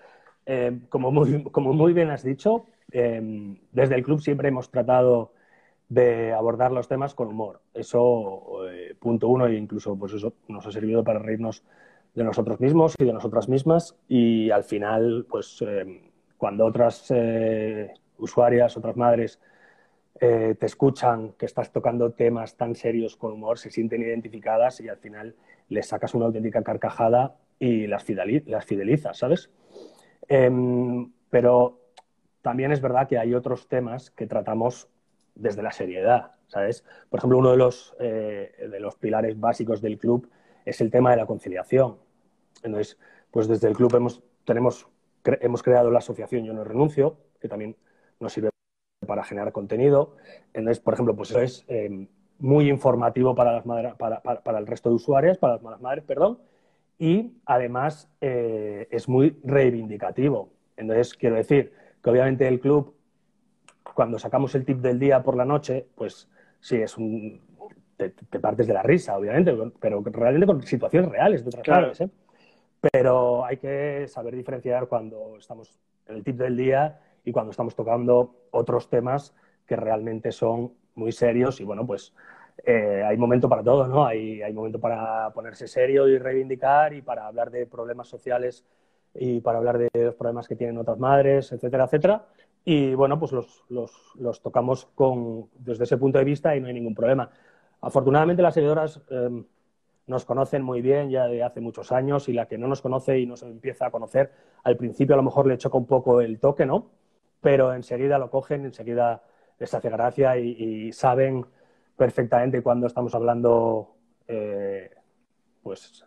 [0.47, 5.33] eh, como, muy, bien has dicho, desde el club siempre hemos tratado
[5.91, 7.61] de abordar los temas con humor.
[7.75, 11.65] Eso, eh, punto uno, e incluso pues eso nos ha servido para reírnos
[12.15, 13.97] de nosotros mismos y de nosotras mismas.
[14.09, 19.39] Y al final, pues eh, cuando otras eh, usuarias, otras madres
[20.19, 24.99] te escuchan que estás tocando temas tan serios con humor, se sienten identificadas y al
[24.99, 25.35] final
[25.71, 29.49] les sacas una auténtica carcajada y las, fidelizas, ¿sabes?
[30.29, 31.81] Em, pero
[32.43, 34.91] también es verdad que hay otros temas que tratamos
[35.41, 36.85] desde la seriedad, ¿sabes?
[37.09, 40.29] Por ejemplo, uno de los, eh, de los pilares básicos del club
[40.65, 41.97] es el tema de la conciliación.
[42.63, 42.99] Entonces,
[43.31, 44.87] pues desde el club hemos, tenemos,
[45.25, 47.77] hemos creado la asociación Yo no renuncio, que también
[48.19, 48.51] nos sirve
[49.07, 50.17] para generar contenido.
[50.53, 52.07] Entonces, por ejemplo, pues eso es eh,
[52.39, 56.39] muy informativo para, las madres, para, para, el resto de usuarios, para las madres, perdón,
[56.99, 60.51] y además eh, es muy reivindicativo.
[60.77, 61.73] Entonces, quiero decir
[62.03, 62.95] que obviamente el club
[63.95, 66.29] cuando sacamos el tip del día por la noche, pues
[66.61, 67.41] sí, es un...
[67.97, 71.93] Te, partes de la risa, obviamente, pero realmente con situaciones reales de otras claro.
[71.99, 72.09] ¿eh?
[72.93, 77.75] Pero hay que saber diferenciar cuando estamos en el tip del día y cuando estamos
[77.77, 79.35] tocando otros temas
[79.67, 82.15] que realmente son muy serios y bueno, pues
[82.65, 84.07] eh, hay momento para todo, ¿no?
[84.07, 88.65] Hay, hay momento para ponerse serio y reivindicar y para hablar de problemas sociales
[89.15, 92.27] y para hablar de los problemas que tienen otras madres, etcétera, etcétera.
[92.65, 96.75] Y bueno, pues los, los, tocamos con, desde ese punto de vista y no hay
[96.75, 97.31] ningún problema.
[97.81, 99.45] Afortunadamente las seguidoras em,
[100.07, 103.19] nos conocen muy bien ya de hace muchos años y la que no nos conoce
[103.19, 104.33] y nos empieza a conocer,
[104.65, 106.91] al principio a lo mejor le choca un poco el toque, ¿no?
[107.41, 109.23] Pero enseguida lo cogen, enseguida
[109.59, 111.47] les hace gracia y, saben
[111.97, 113.95] perfectamente cuando estamos hablando,
[114.27, 114.91] eh,
[115.63, 116.05] pues,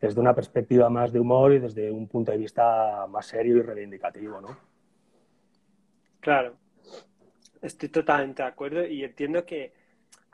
[0.00, 3.62] desde una perspectiva más de humor y desde un punto de vista más serio y
[3.62, 4.73] reivindicativo, ¿no?
[6.24, 6.56] Claro,
[7.60, 9.74] estoy totalmente de acuerdo y entiendo que,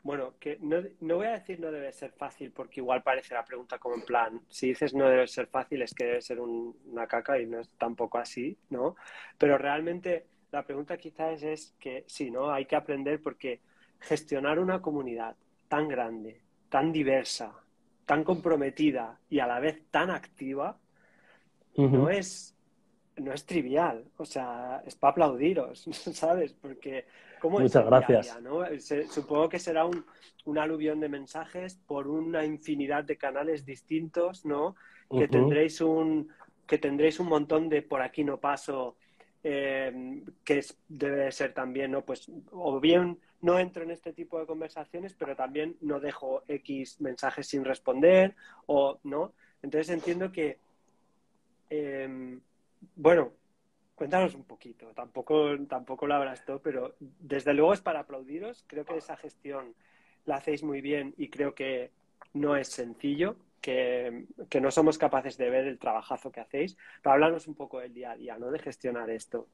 [0.03, 3.43] bueno, que no, no, voy a decir no debe ser fácil porque igual parece la
[3.43, 7.07] pregunta como en plan, si dices no debe ser fácil es que debe ser una
[7.07, 8.95] caca y no es tampoco así, ¿no?
[9.37, 12.53] Pero realmente la pregunta quizás es que sí, ¿no?
[12.53, 13.59] Hay que aprender porque
[13.99, 15.35] gestionar una comunidad
[15.67, 17.53] tan grande, tan diversa,
[18.05, 20.77] tan comprometida y a la vez tan activa,
[21.75, 22.55] no, es,
[23.17, 24.05] no es trivial.
[24.17, 26.53] O sea, es para aplaudiros, ¿sabes?
[26.53, 27.05] Porque,
[27.39, 28.37] ¿cómo Muchas gracias.
[29.09, 30.05] supongo que será un,
[30.45, 34.75] un, aluvión de mensajes por una infinidad de canales distintos, ¿no?
[35.09, 36.29] Que tendréis un
[36.71, 38.95] que tendréis un montón de por aquí no paso,
[39.43, 42.05] eh, que debe ser también, ¿no?
[42.05, 47.01] Pues, o bien no entro en este tipo de conversaciones, pero también no dejo X
[47.01, 48.35] mensajes sin responder
[48.67, 49.33] o no.
[49.61, 50.59] Entonces entiendo que,
[51.69, 52.39] em,
[52.95, 53.31] bueno,
[53.95, 58.63] cuéntanos un poquito, tampoco, tampoco lo habrás todo, pero desde luego es para aplaudiros.
[58.67, 59.75] Creo que esa gestión
[60.25, 61.91] la hacéis muy bien y creo que
[62.33, 66.77] no es sencillo, que, que no somos capaces de ver el trabajazo que hacéis.
[67.01, 68.49] Pero hablarnos un poco del día a día, ¿no?
[68.49, 69.47] De gestionar esto.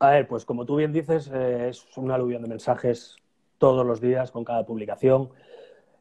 [0.00, 3.16] A ver, pues como tú bien dices, eh, es un aluvión de mensajes
[3.58, 5.30] todos los días con cada publicación,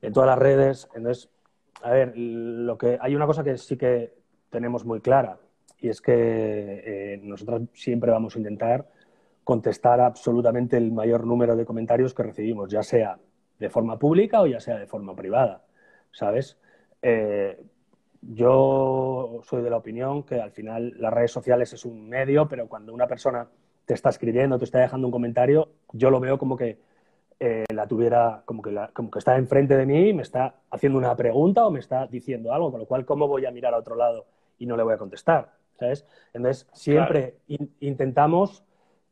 [0.02, 0.90] en todas las redes.
[0.96, 1.30] Entonces,
[1.84, 4.21] a ver, lo que hay una cosa que sí que
[4.52, 5.40] tenemos muy clara
[5.80, 8.88] y es que eh, nosotros siempre vamos a intentar
[9.44, 13.18] contestar absolutamente el mayor número de comentarios que recibimos, ya sea
[13.58, 15.64] de forma pública o ya sea de forma privada,
[16.12, 16.58] ¿sabes?
[17.02, 17.60] Eh,
[18.22, 22.68] yo soy de la opinión que al final las redes sociales es un medio, pero
[22.68, 23.48] cuando una persona
[23.86, 26.78] te está escribiendo, te está dejando un comentario, yo lo veo como que
[27.40, 31.00] eh, la tuviera, como que, como que está enfrente de mí y me está haciendo
[31.00, 33.80] una pregunta o me está diciendo algo, con lo cual, ¿cómo voy a mirar a
[33.80, 34.28] otro lado
[34.62, 35.54] y no le voy a contestar?
[35.80, 36.06] ¿Sabes?
[36.34, 37.38] Entonces, siempre
[37.80, 38.64] intentamos,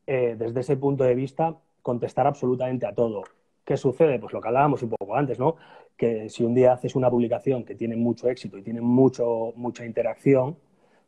[0.05, 3.23] eh, desde ese punto de vista, contestar absolutamente a todo.
[3.65, 4.19] ¿Qué sucede?
[4.19, 5.55] Pues lo que hablábamos un poco antes, ¿no?
[5.97, 9.85] Que si un día haces una publicación que tiene mucho éxito y tiene mucho, mucha
[9.85, 10.57] interacción,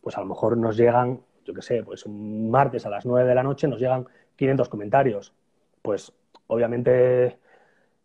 [0.01, 3.27] pues a lo mejor nos llegan yo qué sé, pues un martes a las 9
[3.27, 5.33] de la noche nos llegan 500 comentarios.
[5.81, 6.13] Pues
[6.47, 7.37] obviamente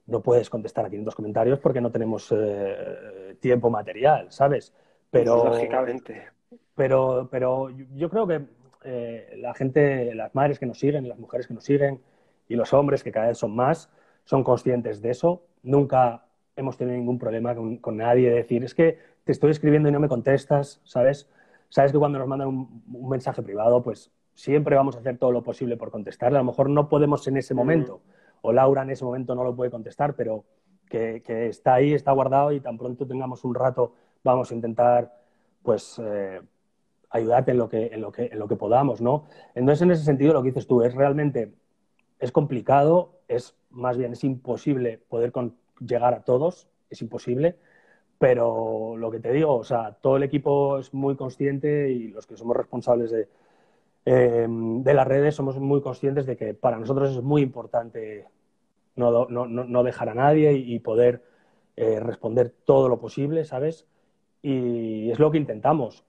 [0.06, 4.72] no puedes contestar a 500 comentarios porque no tenemos eh, tiempo material, ¿sabes?
[5.18, 6.28] Pero, Lógicamente.
[6.74, 8.42] Pero, pero yo creo que
[8.84, 12.00] eh, la gente, las madres que nos siguen, las mujeres que nos siguen
[12.48, 13.90] y los hombres que cada vez son más,
[14.24, 15.42] son conscientes de eso.
[15.62, 19.88] Nunca hemos tenido ningún problema con, con nadie de decir, es que te estoy escribiendo
[19.88, 21.28] y no me contestas, ¿sabes?
[21.68, 25.42] sabes que cuando nos mandan un, mensaje privado, pues siempre vamos a hacer todo lo
[25.42, 26.38] posible por contestarle.
[26.38, 28.00] A lo mejor no podemos en ese momento,
[28.42, 30.44] o Laura en ese momento no lo puede contestar, pero
[30.88, 33.94] que, está ahí, está guardado y tan pronto tengamos un rato,
[34.26, 35.14] vamos a intentar,
[35.62, 36.40] pues, eh,
[37.10, 39.26] ayudarte en lo, que, en, lo que, en lo que podamos, ¿no?
[39.54, 41.52] Entonces, en ese sentido, lo que dices tú es realmente,
[42.18, 45.32] es complicado, es más bien, es imposible poder
[45.80, 47.56] llegar a todos, es imposible,
[48.18, 52.26] pero lo que te digo, o sea, todo el equipo es muy consciente y los
[52.26, 53.28] que somos responsables de,
[54.04, 58.26] em, de las redes somos muy conscientes de que para nosotros es muy importante
[58.96, 61.22] no, no, no dejar a nadie y, poder
[61.76, 63.86] eh, responder todo lo posible, ¿sabes?
[64.48, 66.04] Y es lo que intentamos.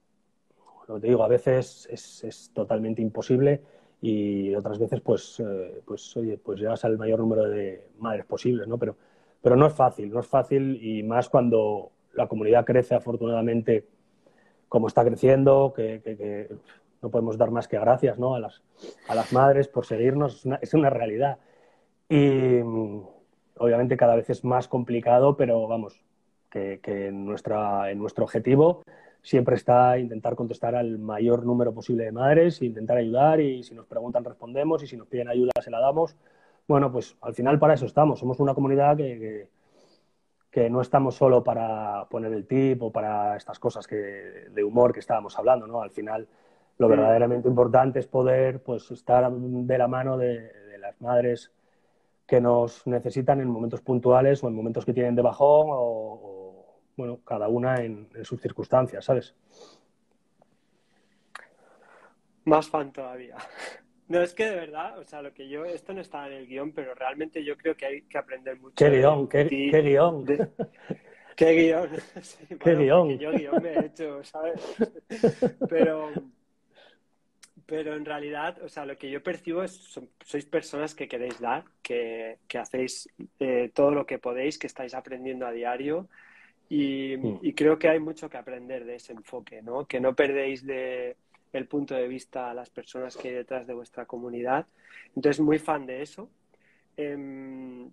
[0.86, 3.60] Lo que te digo, a veces es, es totalmente imposible
[4.00, 8.68] y otras veces, pues, eh, pues, oye, pues llegas al mayor número de madres posibles,
[8.68, 8.78] ¿no?
[8.78, 8.94] Pero,
[9.42, 13.86] pero no es fácil, no es fácil y más cuando la comunidad crece afortunadamente
[14.68, 16.48] como está creciendo, que,
[17.02, 18.36] no podemos dar más que gracias ¿no?
[18.36, 18.62] a, las,
[19.08, 21.38] a las madres por seguirnos, es una, realidad.
[22.08, 23.02] Y mm,
[23.58, 26.00] obviamente cada vez es más complicado, pero vamos,
[26.50, 28.82] que, en, nuestra, en nuestro objetivo
[29.22, 33.86] siempre está intentar contestar al mayor número posible de madres, intentar ayudar y si nos
[33.86, 36.16] preguntan respondemos y si nos piden ayuda se la damos.
[36.66, 38.20] Bueno, pues al final para eso estamos.
[38.20, 39.48] Somos una comunidad que,
[40.50, 44.92] que no estamos solo para poner el tip o para estas cosas que, de humor
[44.92, 45.82] que estábamos hablando, ¿no?
[45.82, 46.26] Al final
[46.78, 51.50] lo verdaderamente importante es poder pues, estar de la mano de, las madres
[52.24, 56.37] que nos necesitan en momentos puntuales o en momentos que tienen de bajón o,
[56.98, 59.34] bueno, cada una en, en, sus circunstancias, ¿sabes?
[62.44, 63.36] Más fan todavía.
[64.08, 66.46] No, es que de verdad, o sea, lo que yo, esto no estaba en el
[66.46, 68.74] guion, pero realmente yo creo que hay que aprender mucho.
[68.74, 69.28] ¿Qué guion?
[69.28, 70.24] ¿Qué, guion?
[70.24, 71.90] ¿Qué guion?
[72.64, 73.18] ¿Qué guion?
[73.18, 74.62] Yo guion me he hecho, ¿sabes?
[75.68, 76.10] Pero,
[77.66, 81.64] pero en realidad, o sea, lo que yo percibo es, sois personas que queréis dar,
[81.82, 86.08] que, hacéis eh, todo lo que podéis, que estáis aprendiendo a diario
[86.68, 87.38] y, mm.
[87.42, 89.86] y, creo que hay mucho que aprender de ese enfoque, ¿no?
[89.86, 91.16] Que no perdéis de
[91.52, 94.66] el punto de vista a las personas que hay detrás de vuestra comunidad.
[95.16, 96.28] Entonces, muy fan de eso.
[96.96, 97.90] Em,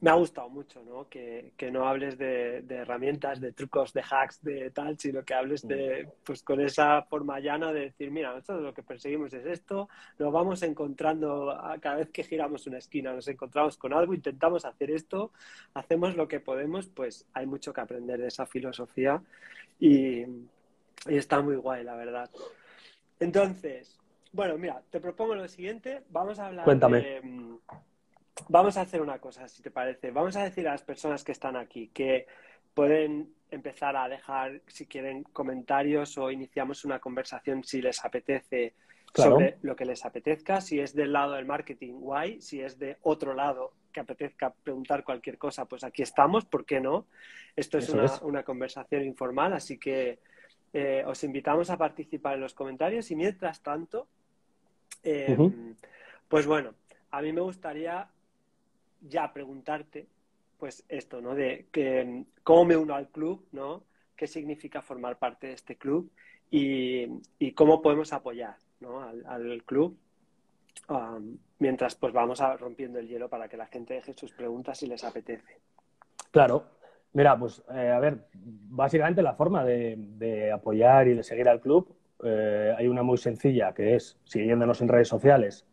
[0.00, 1.08] me ha gustado mucho, ¿no?
[1.08, 6.08] Que, no hables de, herramientas, de trucos, de hacks, de tal, sino que hables de,
[6.24, 9.88] pues con esa forma llana de decir, mira, nosotros lo que perseguimos es esto,
[10.18, 14.90] nos vamos encontrando, cada vez que giramos una esquina, nos encontramos con algo, intentamos hacer
[14.90, 15.32] esto,
[15.74, 19.20] hacemos lo que podemos, pues hay mucho que aprender de esa filosofía
[19.80, 20.26] y, y
[21.06, 22.30] está muy guay, la verdad.
[23.18, 23.98] Entonces,
[24.32, 27.00] bueno, mira, te propongo lo siguiente, vamos a hablar Cuéntame.
[27.00, 27.58] de mm,
[28.48, 30.10] vamos a hacer una cosa, si te parece.
[30.10, 32.26] Vamos a decir a las personas que están aquí que
[32.74, 38.74] pueden empezar a dejar, si quieren, comentarios o iniciamos una conversación si les apetece
[39.14, 40.60] sobre lo que les apetezca.
[40.60, 42.40] Si es del lado del marketing, guay.
[42.40, 46.80] Si es de otro lado que apetezca preguntar cualquier cosa, pues aquí estamos, ¿por qué
[46.80, 47.06] no?
[47.56, 47.88] Esto es,
[48.22, 50.20] una, conversación informal, así que
[50.72, 54.06] eh, os invitamos a participar en los comentarios y mientras tanto,
[55.02, 55.74] em,
[56.28, 56.74] pues bueno,
[57.10, 58.08] a mí me gustaría
[59.00, 60.08] ya preguntarte,
[60.58, 61.34] pues esto, ¿no?
[61.34, 63.84] De que, cómo me uno al club, ¿no?
[64.16, 66.10] ¿Qué significa formar parte de este club?
[66.50, 69.02] Y, cómo podemos apoyar ¿no?
[69.02, 69.98] al, club
[70.88, 74.78] um, mientras pues vamos a, rompiendo el hielo para que la gente deje sus preguntas
[74.78, 75.58] si les apetece.
[76.30, 76.64] Claro.
[77.12, 81.94] Mira, pues eh, a ver, básicamente la forma de, apoyar y de seguir al club
[82.22, 85.66] eh, hay una muy sencilla que es siguiéndonos en redes sociales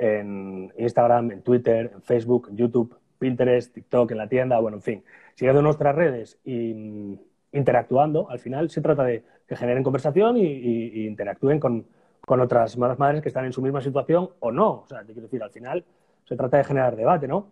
[0.00, 4.82] en Instagram, en Twitter, en Facebook, en YouTube, Pinterest, TikTok, en la tienda, bueno, en
[4.82, 7.18] fin, siguiendo nuestras redes y mm,
[7.52, 11.86] interactuando, al final se trata de que generen conversación y, interactúen con,
[12.26, 14.82] otras madres que están en su misma situación o no.
[14.82, 15.84] O sea, te quiero decir, al final
[16.24, 17.50] se trata de generar debate, ¿no?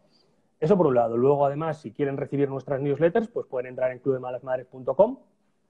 [0.60, 1.16] Eso por un lado.
[1.16, 5.18] Luego, además, si quieren recibir nuestras newsletters, pues pueden entrar en clubemalasmadres.com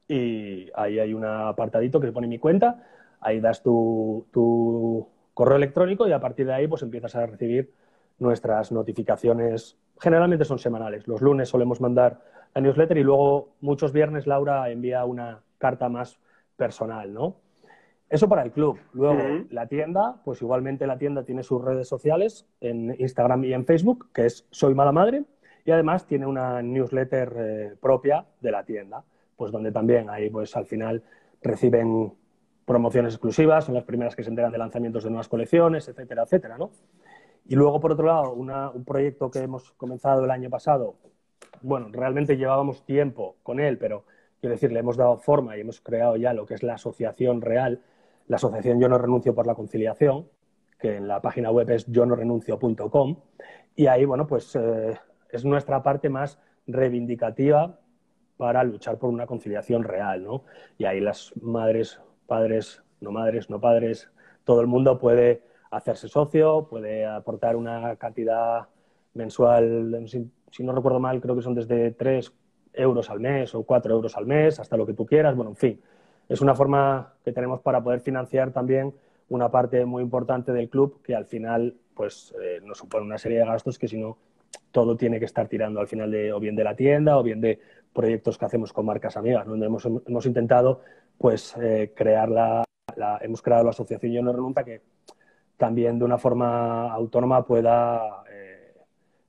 [0.08, 2.84] y ahí hay un apartadito que se pone mi cuenta.
[3.20, 5.08] Ahí das tu, tu
[5.38, 7.72] correo electrónico y a partir de ahí pues empiezas a recibir
[8.18, 9.78] nuestras notificaciones.
[10.00, 11.06] Generalmente son semanales.
[11.06, 12.18] Los lunes solemos mandar
[12.56, 16.18] la newsletter y luego muchos viernes Laura envía una carta más
[16.56, 17.36] personal, ¿no?
[18.10, 18.80] Eso para el club.
[18.92, 23.64] Luego, la tienda, pues igualmente la tienda tiene sus redes sociales en Instagram y en
[23.64, 25.22] Facebook, que es Soy Mala Madre,
[25.64, 29.04] y además tiene una newsletter eh, propia de la tienda,
[29.36, 31.04] pues donde también ahí, pues al final
[31.42, 32.12] reciben
[32.68, 36.58] promociones exclusivas, son las primeras que se enteran de lanzamientos de nuevas colecciones, etcétera, etcétera,
[36.58, 36.70] ¿no?
[37.46, 40.96] Y luego, por otro lado, un proyecto que hemos comenzado el año pasado,
[41.62, 44.04] bueno, realmente llevábamos tiempo con él, pero
[44.38, 47.40] quiero decir, le hemos dado forma y hemos creado ya lo que es la asociación
[47.40, 47.80] real,
[48.26, 50.28] la asociación Yo no renuncio por la conciliación,
[50.78, 53.16] que en la página web es yo no renuncio.com,
[53.76, 54.98] y ahí, bueno, pues eh,
[55.30, 57.80] es nuestra parte más reivindicativa
[58.36, 60.44] para luchar por una conciliación real, ¿no?
[60.76, 64.10] Y ahí las madres padres, no madres, no padres,
[64.44, 68.68] todo el mundo puede hacerse socio, puede aportar una cantidad
[69.14, 72.32] mensual, si, no recuerdo mal, creo que son desde 3
[72.74, 75.34] euros al mes o 4 euros al mes, hasta lo que tú quieras.
[75.34, 75.80] Bueno, en fin,
[76.28, 78.94] es una forma que tenemos para poder financiar también
[79.30, 83.38] una parte muy importante del club que al final pues eh, nos supone una serie
[83.38, 84.18] de gastos que si no
[84.70, 87.40] todo tiene que estar tirando al final de o bien de la tienda o bien
[87.40, 87.58] de
[87.92, 90.80] proyectos que hacemos con marcas amigas, donde hemos, hemos intentado
[91.18, 92.64] pues eh, crear la,
[93.20, 94.82] hemos creado la asociación Yo no renunta que
[95.56, 98.74] también de una forma autónoma pueda eh,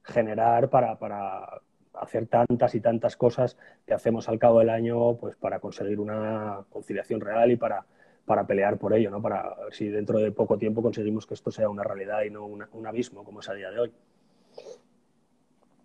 [0.03, 1.61] generar para, para,
[1.93, 6.63] hacer tantas y tantas cosas que hacemos al cabo del año pues para conseguir una
[6.69, 7.83] conciliación real y para,
[8.25, 9.21] para pelear por ello, ¿no?
[9.21, 12.45] para ver si dentro de poco tiempo conseguimos que esto sea una realidad y no
[12.45, 13.91] un abismo como es a día de hoy.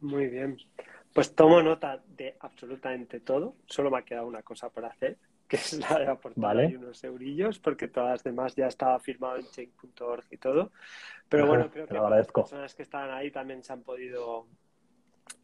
[0.02, 0.58] Muy bien.
[1.14, 3.54] Pues tomo nota de absolutamente todo.
[3.66, 5.16] Solo me ha quedado una cosa por hacer,
[5.54, 9.46] que es la de aportar unos eurillos, porque todas las demás ya estaba firmado en
[9.46, 10.72] change.org y todo.
[11.28, 14.46] Pero bueno, creo que las personas que estaban ahí también se han podido,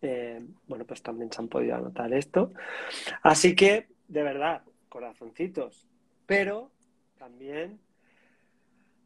[0.03, 2.53] eh, bueno, pues también se han podido anotar esto.
[3.23, 5.87] Así que, de verdad, corazoncitos.
[6.27, 6.71] Pero
[7.19, 7.81] también...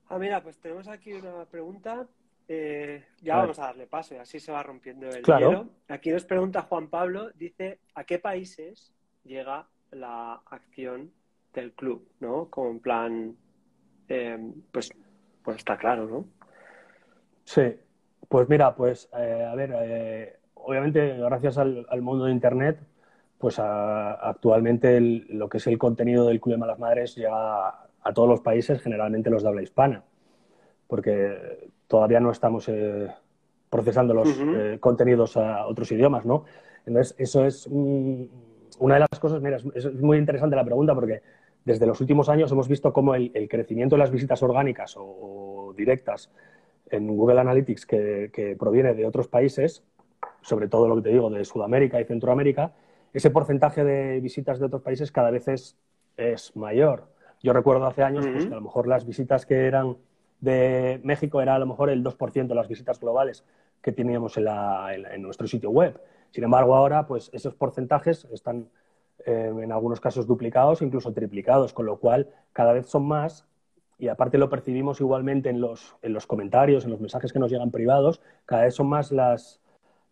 [0.08, 2.06] Ah, mira, pues tenemos aquí una pregunta
[2.46, 5.70] eh, ya vamos a darle paso y así se va rompiendo el hielo.
[5.88, 8.92] Aquí nos pregunta Juan Pablo, dice, ¿a qué países
[9.24, 11.10] llega la acción
[11.52, 12.06] del club?
[12.20, 12.46] ¿No?
[12.50, 13.36] Como en plan,
[14.08, 14.90] eh, pues,
[15.42, 16.24] pues está claro, ¿no?
[17.44, 17.62] Sí,
[18.28, 22.78] pues mira, pues eh, a ver, obviamente gracias al, mundo de Internet,
[23.38, 28.12] pues actualmente lo que es el contenido del Club de Malas Madres llega a, a
[28.12, 30.04] todos los países, generalmente los de habla hispana,
[30.86, 33.08] porque todavía no estamos eh,
[33.70, 36.44] procesando los eh, contenidos a otros idiomas, ¿no?
[36.86, 37.66] Entonces, eso es
[38.80, 41.22] una de las cosas, mira, es, muy interesante la pregunta porque
[41.64, 46.30] desde los últimos años hemos visto cómo el, crecimiento de las visitas orgánicas o, directas
[46.90, 49.82] en Google Analytics que, que, proviene de otros países,
[50.42, 52.72] sobre todo lo que te digo, de Sudamérica y Centroamérica,
[53.12, 55.76] ese porcentaje de visitas de otros países cada vez es,
[56.16, 57.08] es mayor.
[57.42, 59.96] Yo recuerdo hace años pues, que a lo mejor las visitas que eran
[60.40, 63.44] de México era a lo mejor el 2% de las visitas globales
[63.80, 66.00] que teníamos en, en, nuestro sitio web.
[66.34, 68.68] Sin embargo, ahora pues esos porcentajes están
[69.24, 73.46] eh, en algunos casos duplicados, incluso triplicados, con lo cual cada vez son más
[74.00, 77.52] y aparte lo percibimos igualmente en los, en los comentarios, en los mensajes que nos
[77.52, 79.60] llegan privados, cada vez son más las,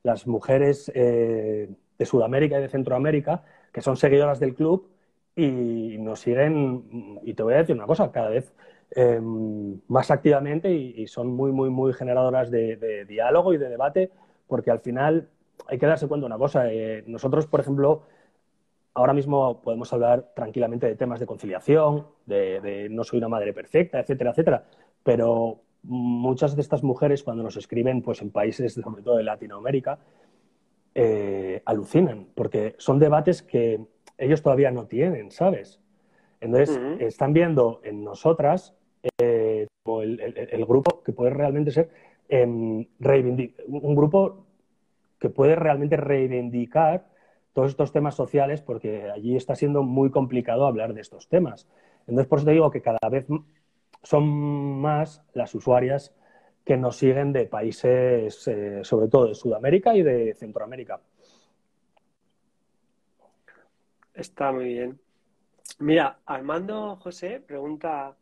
[0.04, 1.68] las mujeres eh,
[1.98, 3.42] de Sudamérica y de Centroamérica
[3.72, 4.88] que son seguidoras del club
[5.34, 8.54] y nos siguen, y te voy a decir una cosa, cada vez
[8.92, 14.12] em, más activamente y, son muy, muy, muy generadoras de, diálogo y de debate,
[14.46, 15.28] porque al final
[15.68, 16.72] hay que darse cuenta de una cosa.
[16.72, 18.02] Eh, nosotros, por ejemplo,
[18.94, 24.00] ahora mismo podemos hablar tranquilamente de temas de conciliación, de, no soy una madre perfecta,
[24.00, 24.64] etcétera, etcétera,
[25.02, 29.98] pero muchas de estas mujeres cuando nos escriben pues en países sobre todo de Latinoamérica
[30.94, 33.80] eh, alucinan porque son debates que
[34.18, 35.80] ellos todavía no tienen, ¿sabes?
[36.40, 38.74] Entonces, están viendo en nosotras
[39.18, 41.88] eh, el, grupo que puede realmente ser
[42.28, 42.84] em,
[43.68, 44.44] un grupo
[45.22, 47.06] que puede realmente reivindicar
[47.52, 51.68] todos estos temas sociales porque allí está siendo muy complicado hablar de estos temas.
[52.08, 53.28] Entonces, por eso te digo que cada vez
[54.02, 54.24] son
[54.80, 56.12] más las usuarias
[56.64, 61.00] que nos siguen de países, eh, sobre todo de Sudamérica y de Centroamérica.
[64.14, 64.98] Está muy bien.
[65.78, 68.16] Mira, Armando José pregunta,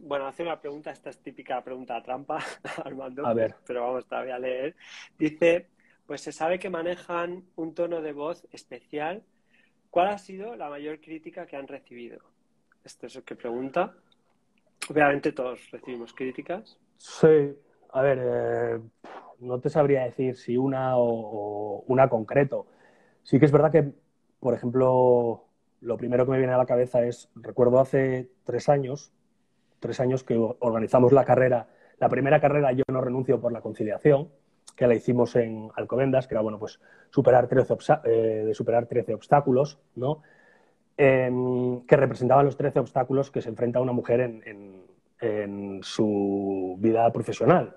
[0.00, 2.38] bueno, hace una pregunta, esta es típica pregunta trampa,
[2.84, 3.56] Armando, a ver.
[3.66, 4.74] pero vamos todavía a leer.
[5.18, 5.73] Dice,
[6.06, 9.22] pues se sabe que manejan un tono de voz especial.
[9.90, 12.18] ¿Cuál ha sido la mayor crítica que han recibido?
[12.84, 13.94] Esto es lo que pregunta.
[14.90, 16.78] Obviamente todos recibimos críticas.
[16.98, 17.56] Sí,
[17.92, 18.80] a ver, eh,
[19.40, 22.66] no te sabría decir si una o, una concreto.
[23.22, 23.92] Sí que es verdad que
[24.44, 25.46] por ejemplo,
[25.80, 29.10] lo primero que me viene a la cabeza es, recuerdo hace tres años,
[29.80, 34.28] tres años que organizamos la carrera, la primera carrera Yo no renuncio por la conciliación,
[34.76, 39.78] que la hicimos en Alcobendas, que era, bueno, pues superar 13, eh, superar 13 obstáculos,
[39.94, 40.22] ¿no?
[40.96, 44.84] Em, que representaban los 13 obstáculos que se enfrenta una mujer en,
[45.82, 47.76] su vida profesional.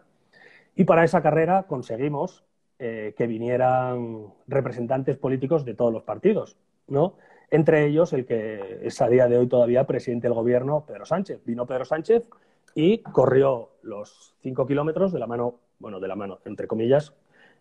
[0.75, 2.43] Y para esa carrera conseguimos
[2.77, 7.15] eh, que vinieran representantes políticos de todos los partidos, ¿no?
[7.49, 11.41] Entre ellos el que es a día de hoy todavía presidente del gobierno, Pedro Sánchez.
[11.45, 12.27] Vino Pedro Sánchez
[12.75, 17.13] y corrió los cinco kilómetros de la mano, bueno, de la mano, entre comillas,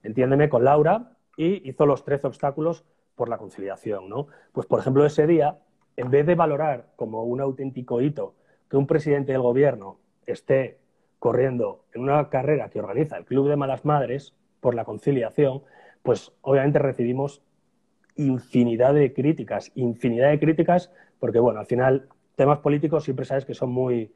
[0.03, 4.29] entiéndeme, con Laura y hizo los trece obstáculos por la conciliación, ¿no?
[4.53, 5.59] Pues, por ejemplo, ese día,
[5.97, 8.35] en vez de valorar como un auténtico hito
[8.71, 10.79] que un presidente del gobierno esté
[11.19, 15.63] corriendo en una carrera que organiza el Club de Malas Madres, por la conciliación,
[16.03, 17.43] pues obviamente recibimos
[18.17, 20.91] infinidad de críticas, infinidad de críticas,
[21.21, 24.13] porque bueno, al final temas políticos siempre sabes que son muy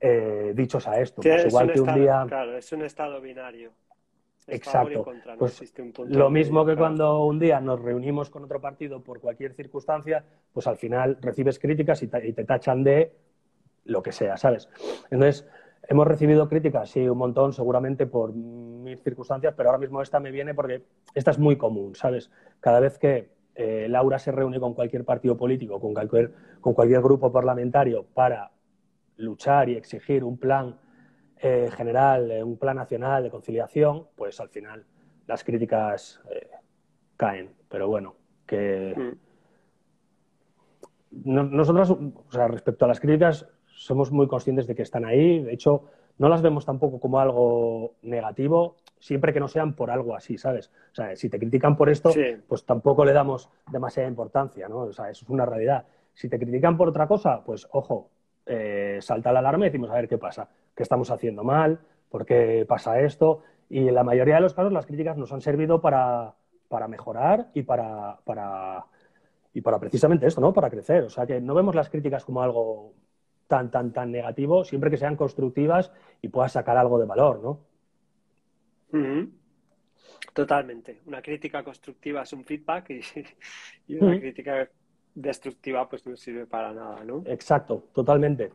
[0.00, 1.22] eh, dichos a esto.
[1.22, 2.24] Pues igual que un día...
[2.26, 3.72] Claro, es un estado binario.
[4.46, 5.04] Exacto.
[5.38, 5.72] pues
[6.08, 10.66] lo mismo que cuando un día nos reunimos con otro partido por cualquier circunstancia, pues
[10.66, 13.12] al final recibes críticas y te tachan de
[13.84, 14.68] lo que sea, ¿sabes?
[15.10, 15.46] Entonces,
[15.90, 20.30] Hemos recibido críticas, sí, un montón, seguramente por mis circunstancias, pero ahora mismo esta me
[20.30, 20.84] viene porque
[21.14, 22.30] esta es muy común, ¿sabes?
[22.60, 27.00] Cada vez que eh, Laura se reúne con cualquier partido político, con cualquier, con cualquier
[27.00, 28.52] grupo parlamentario para
[29.20, 30.78] luchar y exigir un plan
[31.38, 34.84] eh, general, eh, un plan nacional de conciliación, pues al final
[35.26, 36.20] las críticas
[37.16, 37.54] caen.
[37.68, 38.16] Pero bueno,
[38.46, 41.56] que mm.
[41.56, 45.42] nosotros, o sea, respecto a las críticas, somos muy conscientes de que están ahí.
[45.42, 45.84] De hecho,
[46.18, 50.70] no las vemos tampoco como algo negativo, siempre que no sean por algo así, ¿sabes?
[50.92, 52.10] O sea, si te critican por esto,
[52.46, 54.80] pues tampoco le damos demasiada importancia, ¿no?
[54.80, 55.86] O sea, eso es una realidad.
[56.12, 58.10] Si te critican por otra cosa, pues ojo,
[58.52, 61.78] eh, salta la alarma y decimos, a ver qué pasa, qué estamos haciendo mal,
[62.08, 63.42] por qué pasa esto.
[63.68, 66.34] Y en la mayoría de los casos las críticas nos han servido para,
[66.68, 68.84] para mejorar y para, para,
[69.54, 70.52] y para precisamente esto, ¿no?
[70.52, 71.04] Para crecer.
[71.04, 72.92] O sea, que no vemos las críticas como algo
[73.46, 77.60] tan, tan, tan negativo, siempre que sean constructivas y puedas sacar algo de valor, ¿no?
[80.34, 81.00] Totalmente.
[81.06, 82.90] Una crítica constructiva es un feedback
[83.86, 84.68] y, una crítica
[85.14, 87.22] destructiva, pues no sirve para nada, ¿no?
[87.26, 88.50] Exacto, totalmente.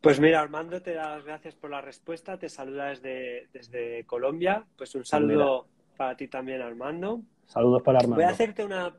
[0.00, 2.38] Pues mira, Armando, te da las gracias por la respuesta.
[2.38, 4.64] Te saluda desde, desde Colombia.
[4.76, 5.66] Pues un saludo
[5.96, 7.22] para ti también, Armando.
[7.46, 8.16] Saludos para Armando.
[8.16, 8.94] Voy a hacerte una,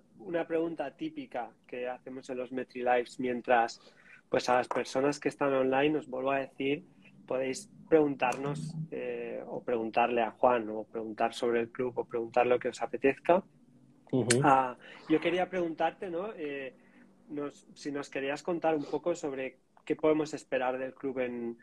[0.46, 3.80] pregunta típica que hacemos en los MetriLives mientras,
[4.28, 6.84] pues a las personas que están online, os vuelvo a decir,
[7.26, 12.60] podéis preguntarnos eh, o preguntarle a Juan o preguntar sobre el club o preguntar lo
[12.60, 13.44] que os apetezca.
[14.44, 14.76] Ah,
[15.10, 16.30] yo quería preguntarte, ¿no?
[16.36, 16.74] Eh,
[17.74, 21.58] si nos querías contar un poco sobre qué podemos esperar del club en,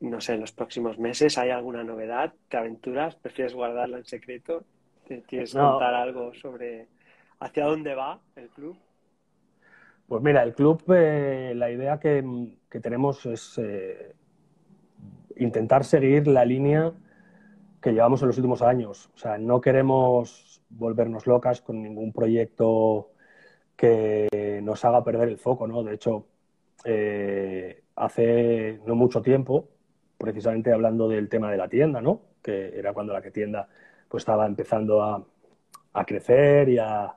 [0.00, 1.38] no sé, en los próximos meses.
[1.38, 2.32] ¿Hay alguna novedad?
[2.48, 3.16] ¿Te aventuras?
[3.16, 4.64] ¿Prefieres guardarla en secreto?
[5.06, 6.88] ¿Te quieres contar algo sobre
[7.40, 8.76] hacia dónde va el club?
[10.08, 12.24] Pues mira, el club, eh, la idea que,
[12.80, 14.14] tenemos es eh,
[15.36, 16.92] intentar seguir la línea
[17.80, 19.10] que llevamos en los últimos años.
[19.14, 23.10] O sea, no queremos volvernos locas con ningún proyecto
[23.76, 25.82] que nos haga perder el foco, ¿no?
[25.82, 26.26] De hecho,
[26.84, 29.68] eh, hace no mucho tiempo,
[30.18, 32.22] precisamente hablando del tema de la tienda, ¿no?
[32.42, 33.68] Que era cuando la que tienda
[34.08, 35.24] pues estaba empezando a,
[36.06, 37.16] crecer y a,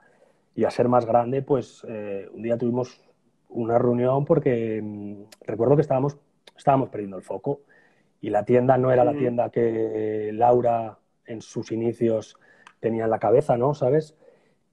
[0.69, 3.01] ser más grande, pues eh, un día tuvimos
[3.49, 6.17] una reunión porque mm, recuerdo que estábamos,
[6.57, 7.61] estábamos perdiendo el foco
[8.21, 12.37] y la tienda no era la tienda que Laura en sus inicios
[12.79, 13.73] tenía en la cabeza, ¿no?
[13.73, 14.15] ¿Sabes?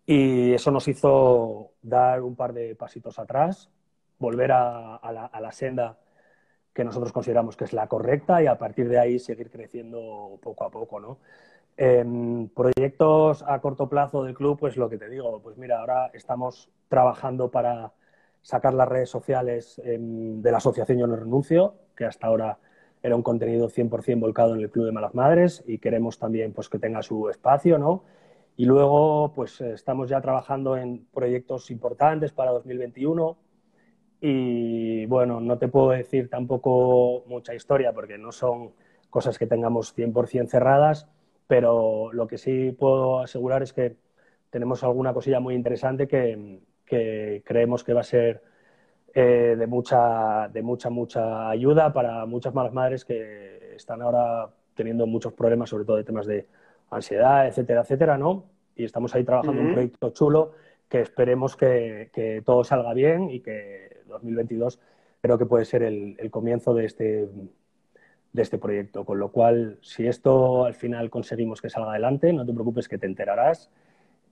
[0.07, 3.71] Y eso nos hizo dar un par de pasitos atrás,
[4.19, 5.01] volver a,
[5.41, 5.99] la, senda
[6.73, 10.65] que nosotros consideramos que es la correcta y a partir de ahí seguir creciendo poco
[10.65, 11.19] a poco, ¿no?
[12.55, 16.71] proyectos a corto plazo del club, pues lo que te digo, pues mira, ahora estamos
[16.89, 17.93] trabajando para
[18.41, 22.59] sacar las redes sociales de la asociación Yo No Renuncio, que hasta ahora
[23.03, 26.69] era un contenido 100% volcado en el Club de Malas Madres y queremos también pues,
[26.69, 28.05] que tenga su espacio, ¿no?
[28.57, 33.37] Y luego, pues estamos ya trabajando en proyectos importantes para 2021
[34.21, 38.73] y, bueno, no te puedo decir tampoco mucha historia porque no son
[39.11, 41.07] cosas que tengamos 100% cerradas,
[41.47, 43.97] pero lo que sí puedo asegurar es que
[44.51, 48.43] tenemos alguna cosilla muy interesante que, que creemos que va a ser
[49.19, 55.07] eh, de, mucha, de mucha, mucha ayuda para muchas malas madres que están ahora teniendo
[55.07, 56.47] muchos problemas, sobre todo de temas de
[56.91, 58.45] ansiedad, etcétera, etcétera, ¿no?
[58.77, 60.53] Y estamos ahí trabajando en un proyecto chulo
[60.87, 64.81] que esperemos que, que, todo salga bien y que 2022
[65.23, 67.27] creo que puede ser el, el comienzo de este,
[68.35, 69.07] de este proyecto.
[69.07, 72.99] Con lo cual, si esto al final conseguimos que salga adelante, no te preocupes que
[72.99, 73.71] te enterarás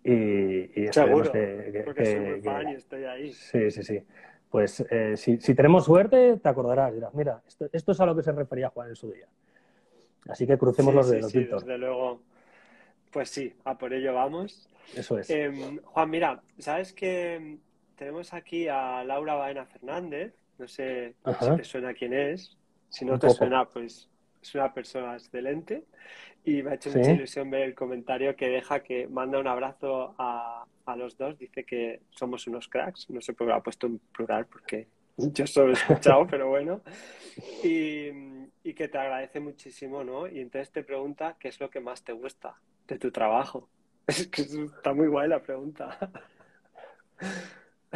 [0.05, 3.33] y, y Seguro, que, porque soy muy fan y estoy ahí.
[3.33, 4.05] Sí, sí, sí
[4.55, 7.43] pues eh, si, tenemos suerte, te acordarás, dirás, mira,
[7.73, 9.27] esto, es a lo que se refería Juan en su día.
[10.29, 12.21] Así que crucemos los dedos, sí, Desde luego,
[13.11, 14.69] pues sí, a por ello vamos.
[14.95, 15.29] Eso es.
[15.29, 17.59] Em, Juan, mira, sabes que
[17.97, 22.57] tenemos aquí a Laura Baena Fernández, no sé si te suena quién es,
[22.91, 24.09] si no te suena, pues
[24.41, 25.83] es una persona excelente.
[26.45, 30.15] Y me ha hecho mucha ilusión ver el comentario que deja que manda un abrazo
[30.17, 33.63] a, a los dos, dice que somos unos cracks, no sé por qué lo ha
[33.63, 36.81] puesto en plural porque yo solo he escuchado, pero bueno,
[37.63, 38.09] y,
[38.63, 40.27] y, que te agradece muchísimo, ¿no?
[40.27, 42.55] Y entonces te pregunta qué es lo que más te gusta
[42.87, 43.69] de tu trabajo.
[44.07, 45.99] Es que está muy guay la pregunta.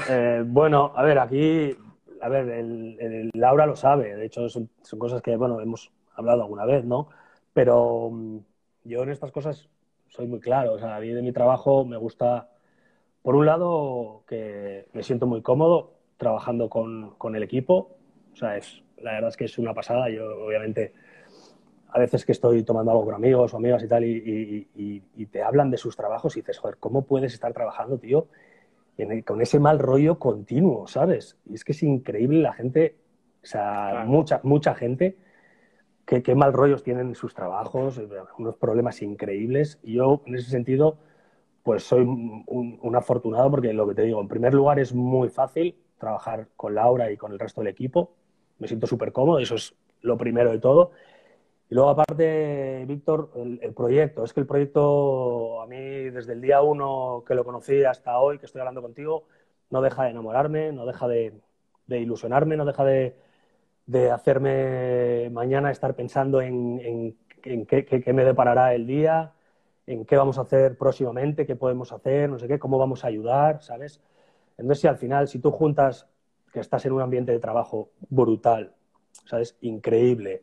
[0.09, 1.76] Eh, bueno, a ver, aquí,
[2.22, 6.43] a ver, el, Laura lo sabe, de hecho son, son cosas que, bueno, hemos hablado
[6.43, 7.11] alguna vez, ¿no?
[7.53, 8.39] Pero mm,
[8.84, 9.68] yo en estas cosas
[10.09, 12.49] soy muy claro, o sea, a mí de mi trabajo me gusta
[13.29, 17.99] por un lado, que me siento muy cómodo trabajando con, con, el equipo.
[18.33, 20.09] O sea, es, la verdad es que es una pasada.
[20.09, 20.95] Yo, obviamente,
[21.89, 25.43] a veces que estoy tomando algo con amigos o amigas y tal, y, y, te
[25.43, 28.29] hablan de sus trabajos y dices, joder, ¿cómo puedes estar trabajando, tío,
[29.26, 31.37] con ese mal rollo continuo, ¿sabes?
[31.45, 32.97] Y es que es increíble la gente,
[33.43, 35.18] o sea, mucha, mucha gente,
[36.07, 38.01] qué mal rollos tienen en sus trabajos,
[38.39, 39.79] unos problemas increíbles.
[39.83, 40.97] Y yo, en ese sentido,
[41.69, 45.77] pues soy un, afortunado porque lo que te digo, en primer lugar es muy fácil
[45.99, 48.14] trabajar con Laura y con el resto del equipo.
[48.59, 50.93] Me siento súper cómodo, eso es lo primero de todo.
[51.69, 54.25] Y luego, aparte, Víctor, el, proyecto.
[54.25, 58.39] Es que el proyecto, a mí, desde el día uno que lo conocí hasta hoy,
[58.39, 59.25] que estoy hablando contigo,
[59.69, 61.35] no deja de enamorarme, no deja de,
[61.89, 63.14] ilusionarme, no deja de,
[64.11, 69.35] hacerme mañana estar pensando en, qué, me deparará el día,
[69.89, 73.09] en qué vamos a hacer próximamente, qué podemos hacer, no sé qué, cómo vamos a
[73.09, 74.03] ayudar, ¿sabes?
[74.59, 76.07] Entonces, si al final, si tú juntas
[76.53, 78.74] que estás en un ambiente de trabajo brutal,
[79.24, 79.57] ¿sabes?
[79.62, 80.43] Increíble,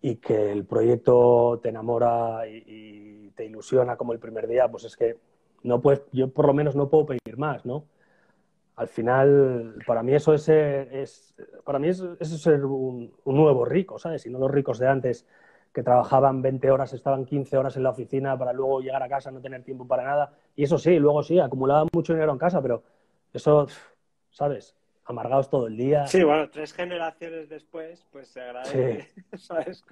[0.00, 4.96] y que el proyecto te enamora y, te ilusiona como el primer día, pues es
[4.96, 5.16] que
[5.62, 7.86] no puedes, yo por lo menos no puedo pedir más, ¿no?
[8.76, 14.26] Al final, para mí eso es para mí es, es ser un, nuevo rico, ¿sabes?
[14.26, 15.26] Y no los ricos de antes
[15.72, 19.30] que trabajaban 20 horas, estaban 15 horas en la oficina para luego llegar a casa,
[19.30, 20.32] no tener tiempo para nada.
[20.56, 22.82] Y eso sí, luego sí, acumulaban mucho dinero en casa, pero
[23.32, 23.68] eso,
[24.30, 24.76] ¿sabes?
[25.04, 26.06] Amargados todo el día.
[26.06, 29.84] Sí, bueno, tres generaciones después, pues se agradece, ¿sabes?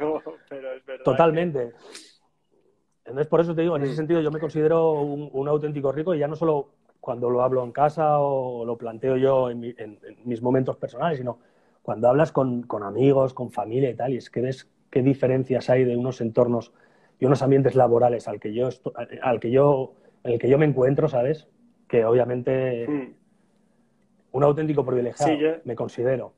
[0.48, 1.04] pero es verdad.
[1.04, 1.72] Totalmente.
[3.08, 6.18] Entonces, por eso te digo, en ese sentido yo me considero un, auténtico rico y
[6.18, 6.68] ya no solo
[7.00, 9.60] cuando lo hablo en casa o lo planteo yo en,
[10.24, 11.38] mis momentos personales, sino
[11.80, 15.84] cuando hablas con, amigos, con familia y tal, y es que ves qué diferencias hay
[15.84, 16.72] de unos entornos
[17.18, 18.68] y unos ambientes laborales al que yo,
[19.22, 21.48] al que yo, en el que yo me encuentro, ¿sabes?
[21.88, 23.14] Que obviamente hmm.
[24.32, 26.34] un auténtico privilegiado, me considero.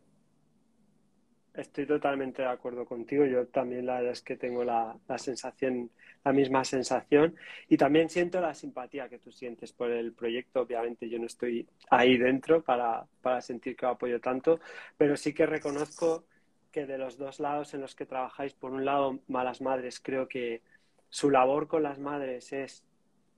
[1.52, 3.26] Estoy totalmente de acuerdo contigo.
[3.26, 5.90] Yo también la verdad es que tengo la, sensación,
[6.24, 7.34] la misma sensación
[7.68, 10.62] y también siento la simpatía que tú sientes por el proyecto.
[10.62, 14.60] Obviamente yo no estoy ahí dentro para, para sentir que lo apoyo tanto,
[14.96, 16.24] pero sí que reconozco
[16.70, 20.28] que de los dos lados en los que trabajáis, por un lado, Malas Madres, creo
[20.28, 20.62] que
[21.08, 22.84] su labor con las madres es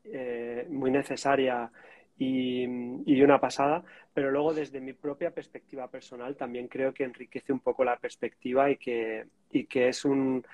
[0.04, 1.70] eh, muy necesaria
[2.18, 7.60] y, una pasada, pero luego desde mi propia perspectiva personal también creo que enriquece un
[7.60, 10.44] poco la perspectiva y que, y que es un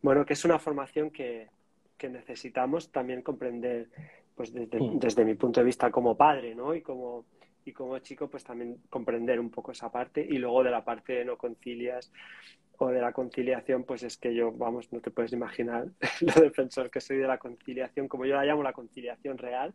[0.00, 1.48] bueno que es una formación que,
[1.96, 3.88] que necesitamos también comprender
[4.34, 6.74] pues desde, desde, mi punto de vista como padre, ¿no?
[6.74, 7.24] Y como
[7.68, 11.12] y como chico pues también comprender un poco esa parte y luego de la parte
[11.14, 12.12] de no concilias
[12.78, 15.88] o de la conciliación pues es que yo vamos no te puedes imaginar
[16.20, 19.74] lo defensor que soy de la conciliación como yo la llamo la conciliación real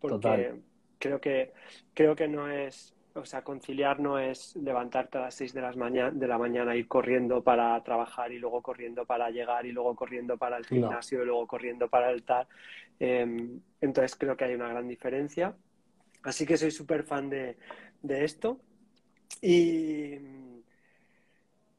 [0.00, 0.54] porque
[0.98, 1.52] creo que,
[1.94, 5.76] creo que no es, o sea, conciliar no es levantarte a las 6 de, las
[5.76, 10.36] de la mañana, ir corriendo para trabajar y luego corriendo para llegar y luego corriendo
[10.36, 12.46] para el gimnasio y luego corriendo para el tal.
[13.00, 15.54] Em, entonces creo que hay una gran diferencia.
[16.22, 17.56] Así que soy súper fan de,
[18.02, 18.60] de, esto.
[19.40, 20.14] Y,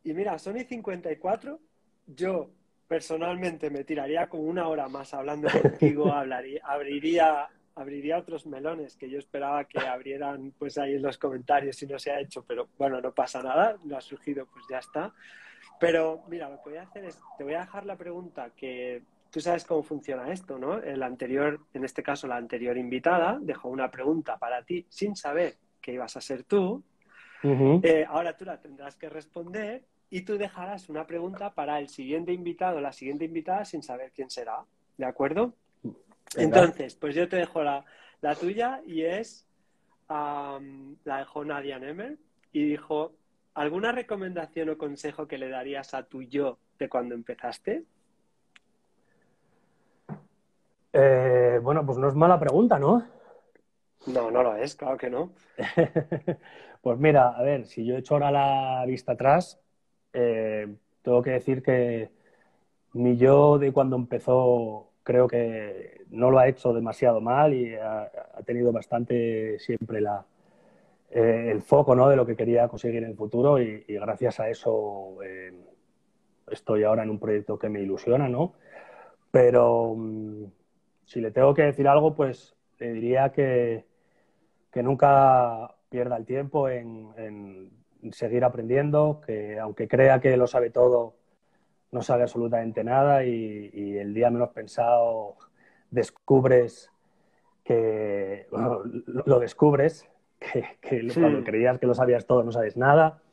[0.04, 1.60] y mira, Sony 54,
[2.08, 2.52] yo
[2.88, 9.10] personalmente me tiraría como una hora más hablando contigo, hablaría, abriría abriría otros melones que
[9.10, 12.68] yo esperaba que abrieran pues ahí en los comentarios y no se ha hecho, pero
[12.78, 15.14] bueno, no pasa nada, lo ha surgido, pues ya está.
[15.80, 19.02] Pero mira, lo que voy a hacer es, te voy a dejar la pregunta que
[19.30, 20.78] tú sabes cómo funciona esto, ¿no?
[20.78, 25.58] El anterior, en este caso la anterior invitada, dejó una pregunta para ti sin saber
[25.82, 26.84] que ibas a ser tú.
[27.42, 32.34] Eh, ahora tú la tendrás que responder y tú dejarás una pregunta para el siguiente
[32.34, 34.66] invitado, la siguiente invitada, sin saber quién será.
[34.98, 35.54] ¿De acuerdo?
[36.36, 37.86] Entonces, pues yo te dejo la,
[38.40, 39.48] tuya y es,
[40.10, 42.18] la dejó Nadia Nemer
[42.52, 43.14] y dijo,
[43.54, 47.86] ¿alguna recomendación o consejo que le darías a tu yo de cuando empezaste?
[50.94, 53.04] Eh, bueno, pues no es mala pregunta, ¿no?
[54.08, 55.32] No, no lo es, claro que no.
[56.82, 59.60] pues mira, a ver, si yo echo ahora la vista atrás,
[60.14, 60.68] eh,
[61.02, 62.10] tengo que decir que
[62.94, 68.12] mi yo de cuando empezó creo que no lo ha hecho demasiado mal y ha,
[68.46, 70.26] tenido bastante siempre la,
[71.12, 72.10] eh, el foco ¿no?
[72.10, 75.18] de lo que quería conseguir en el futuro y, gracias a eso
[76.52, 78.54] estoy ahora en un proyecto que me ilusiona, ¿no?
[79.32, 80.46] Pero mm,
[81.10, 83.84] si le tengo que decir algo, pues le diría que,
[84.72, 90.70] que nunca pierda el tiempo en, en seguir aprendiendo, que aunque crea que lo sabe
[90.70, 91.16] todo,
[91.92, 95.36] no sabe absolutamente nada y, el día menos pensado
[95.90, 96.92] descubres
[97.64, 100.08] que, lo, descubres,
[100.40, 103.24] que, cuando creías que lo sabías todo no sabes nada.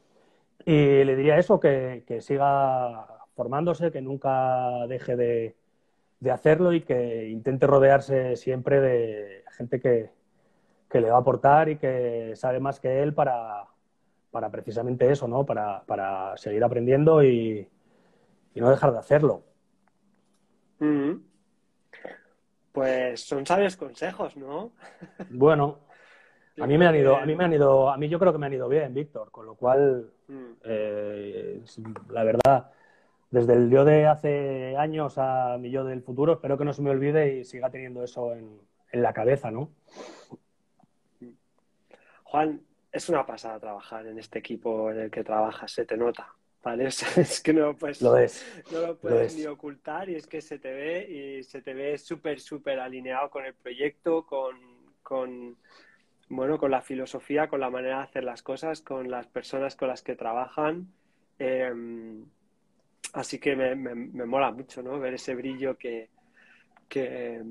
[0.64, 5.56] Y le diría eso, que, siga formándose, que nunca deje de,
[6.30, 10.10] hacerlo y que intente rodearse siempre de gente que,
[10.92, 13.64] le va a aportar y que sabe más que él para,
[14.30, 15.44] para precisamente eso, ¿no?
[15.44, 17.68] Para, para seguir aprendiendo y,
[18.54, 19.44] y no dejar de hacerlo.
[20.78, 21.12] Mm.
[22.72, 24.72] Pues son sabios consejos, ¿no?
[25.30, 25.80] Bueno,
[26.60, 28.38] a mí me han ido, a mí me han ido, a mí yo creo que
[28.38, 30.52] me han ido bien, Víctor, con lo cual, mm.
[30.64, 31.62] eh,
[32.08, 32.70] la verdad,
[33.30, 36.82] desde el yo de hace años a mi yo del futuro, espero que no se
[36.82, 38.60] me olvide y siga teniendo eso en,
[38.92, 39.70] en la cabeza, ¿no?
[42.24, 42.60] Juan,
[42.92, 46.34] es una pasada trabajar en este equipo en el que trabajas, se te nota.
[47.16, 48.44] Es, que no, pues, lo es.
[48.72, 51.96] no lo puedes ni ocultar y es que se te ve y se te ve
[51.96, 54.56] súper, súper alineado con el proyecto, con,
[55.02, 55.56] con,
[56.28, 59.88] bueno, con la filosofía, con la manera de hacer las cosas, con las personas con
[59.88, 60.88] las que trabajan.
[61.38, 62.24] Em,
[63.16, 65.00] así que me, me, mola mucho, ¿no?
[65.00, 66.10] Ver ese brillo que,
[66.88, 67.42] que,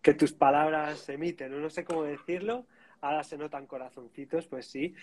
[0.00, 2.66] que tus palabras emiten, no sé cómo decirlo.
[3.00, 4.94] Ahora se notan corazoncitos, pues sí.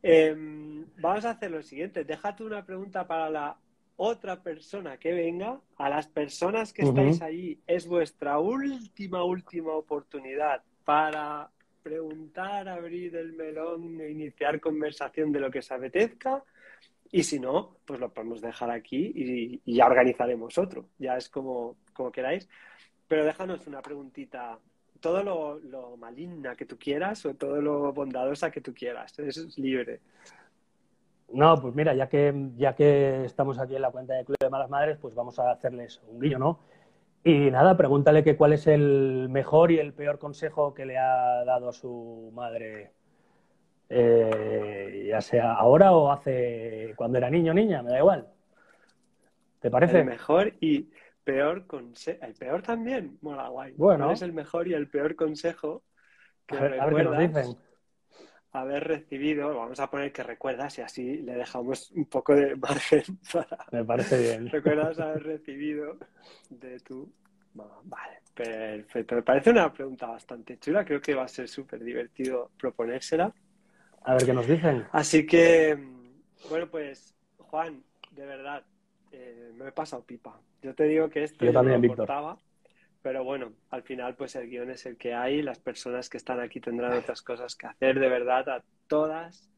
[0.00, 2.04] Em, vamos a hacer lo siguiente.
[2.04, 3.56] Déjate una pregunta para la
[3.96, 5.60] otra persona que venga.
[5.76, 11.50] A las personas que estáis allí, es vuestra última, última oportunidad para
[11.82, 16.44] preguntar, abrir el melón e iniciar conversación de lo que os apetezca.
[17.10, 19.12] Y si no, pues lo podemos dejar aquí
[19.64, 20.86] y, ya organizaremos otro.
[20.98, 22.48] Ya es como, como queráis.
[23.06, 24.58] Pero déjanos una preguntita
[25.00, 29.18] todo lo, maligna que tú quieras o todo lo bondadosa que tú quieras.
[29.18, 30.00] Eso es libre.
[31.32, 34.50] No, pues mira, ya que, ya que estamos aquí en la cuenta de Club de
[34.50, 36.60] Malas Madres, pues vamos a hacerles un guillo, ¿no?
[37.24, 41.44] Y nada, pregúntale que cuál es el mejor y el peor consejo que le ha
[41.44, 42.92] dado su madre,
[43.88, 48.26] eh, ya sea ahora o hace cuando era niño o niña, me da igual.
[49.60, 50.00] ¿Te parece?
[50.00, 50.88] El mejor y
[51.24, 52.24] peor consejo.
[52.24, 53.74] El peor también, mola guay.
[53.76, 54.12] Bueno.
[54.12, 55.82] es el mejor y el peor consejo
[56.46, 57.56] que recuerdas
[58.52, 59.54] haber recibido?
[59.56, 63.66] Vamos a poner que recuerdas y así le dejamos un poco de margen para.
[63.72, 64.48] Me parece bien.
[64.48, 65.98] ¿Recuerdas haber recibido
[66.50, 67.10] de tu
[67.54, 69.16] Vale, perfecto.
[69.16, 70.84] Me parece una pregunta bastante chula.
[70.84, 73.32] Creo que va a ser súper divertido proponérsela.
[74.08, 74.86] A ver qué nos dicen.
[74.90, 75.78] Así que,
[76.48, 78.64] bueno, pues, Juan, de verdad,
[79.12, 80.40] eh, me he pasado pipa.
[80.62, 82.38] Yo te digo que esto yo también, no importaba,
[83.02, 86.40] pero bueno, al final pues el guion es el que hay, las personas que están
[86.40, 89.50] aquí tendrán otras cosas que hacer, de verdad, a todas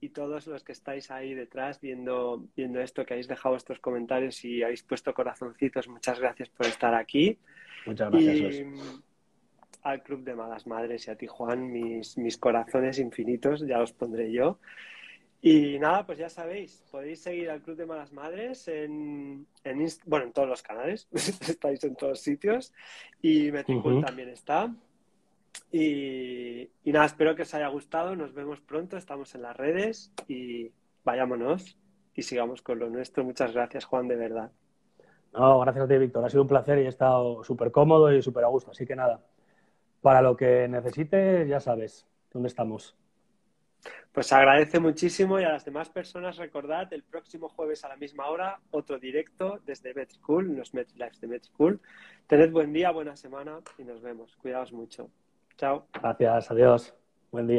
[0.00, 4.44] y todos los que estáis ahí detrás viendo, viendo esto, que habéis dejado vuestros comentarios
[4.44, 7.36] y habéis puesto corazoncitos, muchas gracias por estar aquí.
[7.84, 8.54] Muchas gracias.
[8.54, 9.07] Y,
[9.82, 13.92] al Club de Malas Madres y a ti, Juan, mis, mis corazones infinitos, ya los
[13.92, 14.58] pondré yo.
[15.40, 20.26] Y nada, pues ya sabéis, podéis seguir al Club de Malas Madres en, en bueno,
[20.26, 22.72] en todos los canales, estáis en todos sitios
[23.22, 24.74] y Metricool también está.
[25.70, 30.12] Y, y, nada, espero que os haya gustado, nos vemos pronto, estamos en las redes
[30.26, 30.72] y
[31.04, 31.78] vayámonos
[32.14, 33.22] y sigamos con lo nuestro.
[33.22, 34.50] Muchas gracias, Juan, de verdad.
[35.32, 36.24] No, gracias a ti, Víctor.
[36.24, 38.72] Ha sido un placer y he estado súper cómodo y súper a gusto.
[38.72, 39.20] Así que nada,
[40.08, 42.96] para lo que necesites, ya sabes dónde estamos.
[44.10, 48.24] Pues agradece muchísimo y a las demás personas recordad el próximo jueves a la misma
[48.28, 51.80] hora otro directo desde Metricool, los MetriLives de Metricool.
[52.26, 54.34] Tened buen día, buena semana y nos vemos.
[54.36, 55.10] Cuidaos mucho.
[55.58, 55.84] Chao.
[55.92, 56.94] Gracias, adiós.
[57.30, 57.56] Buen día.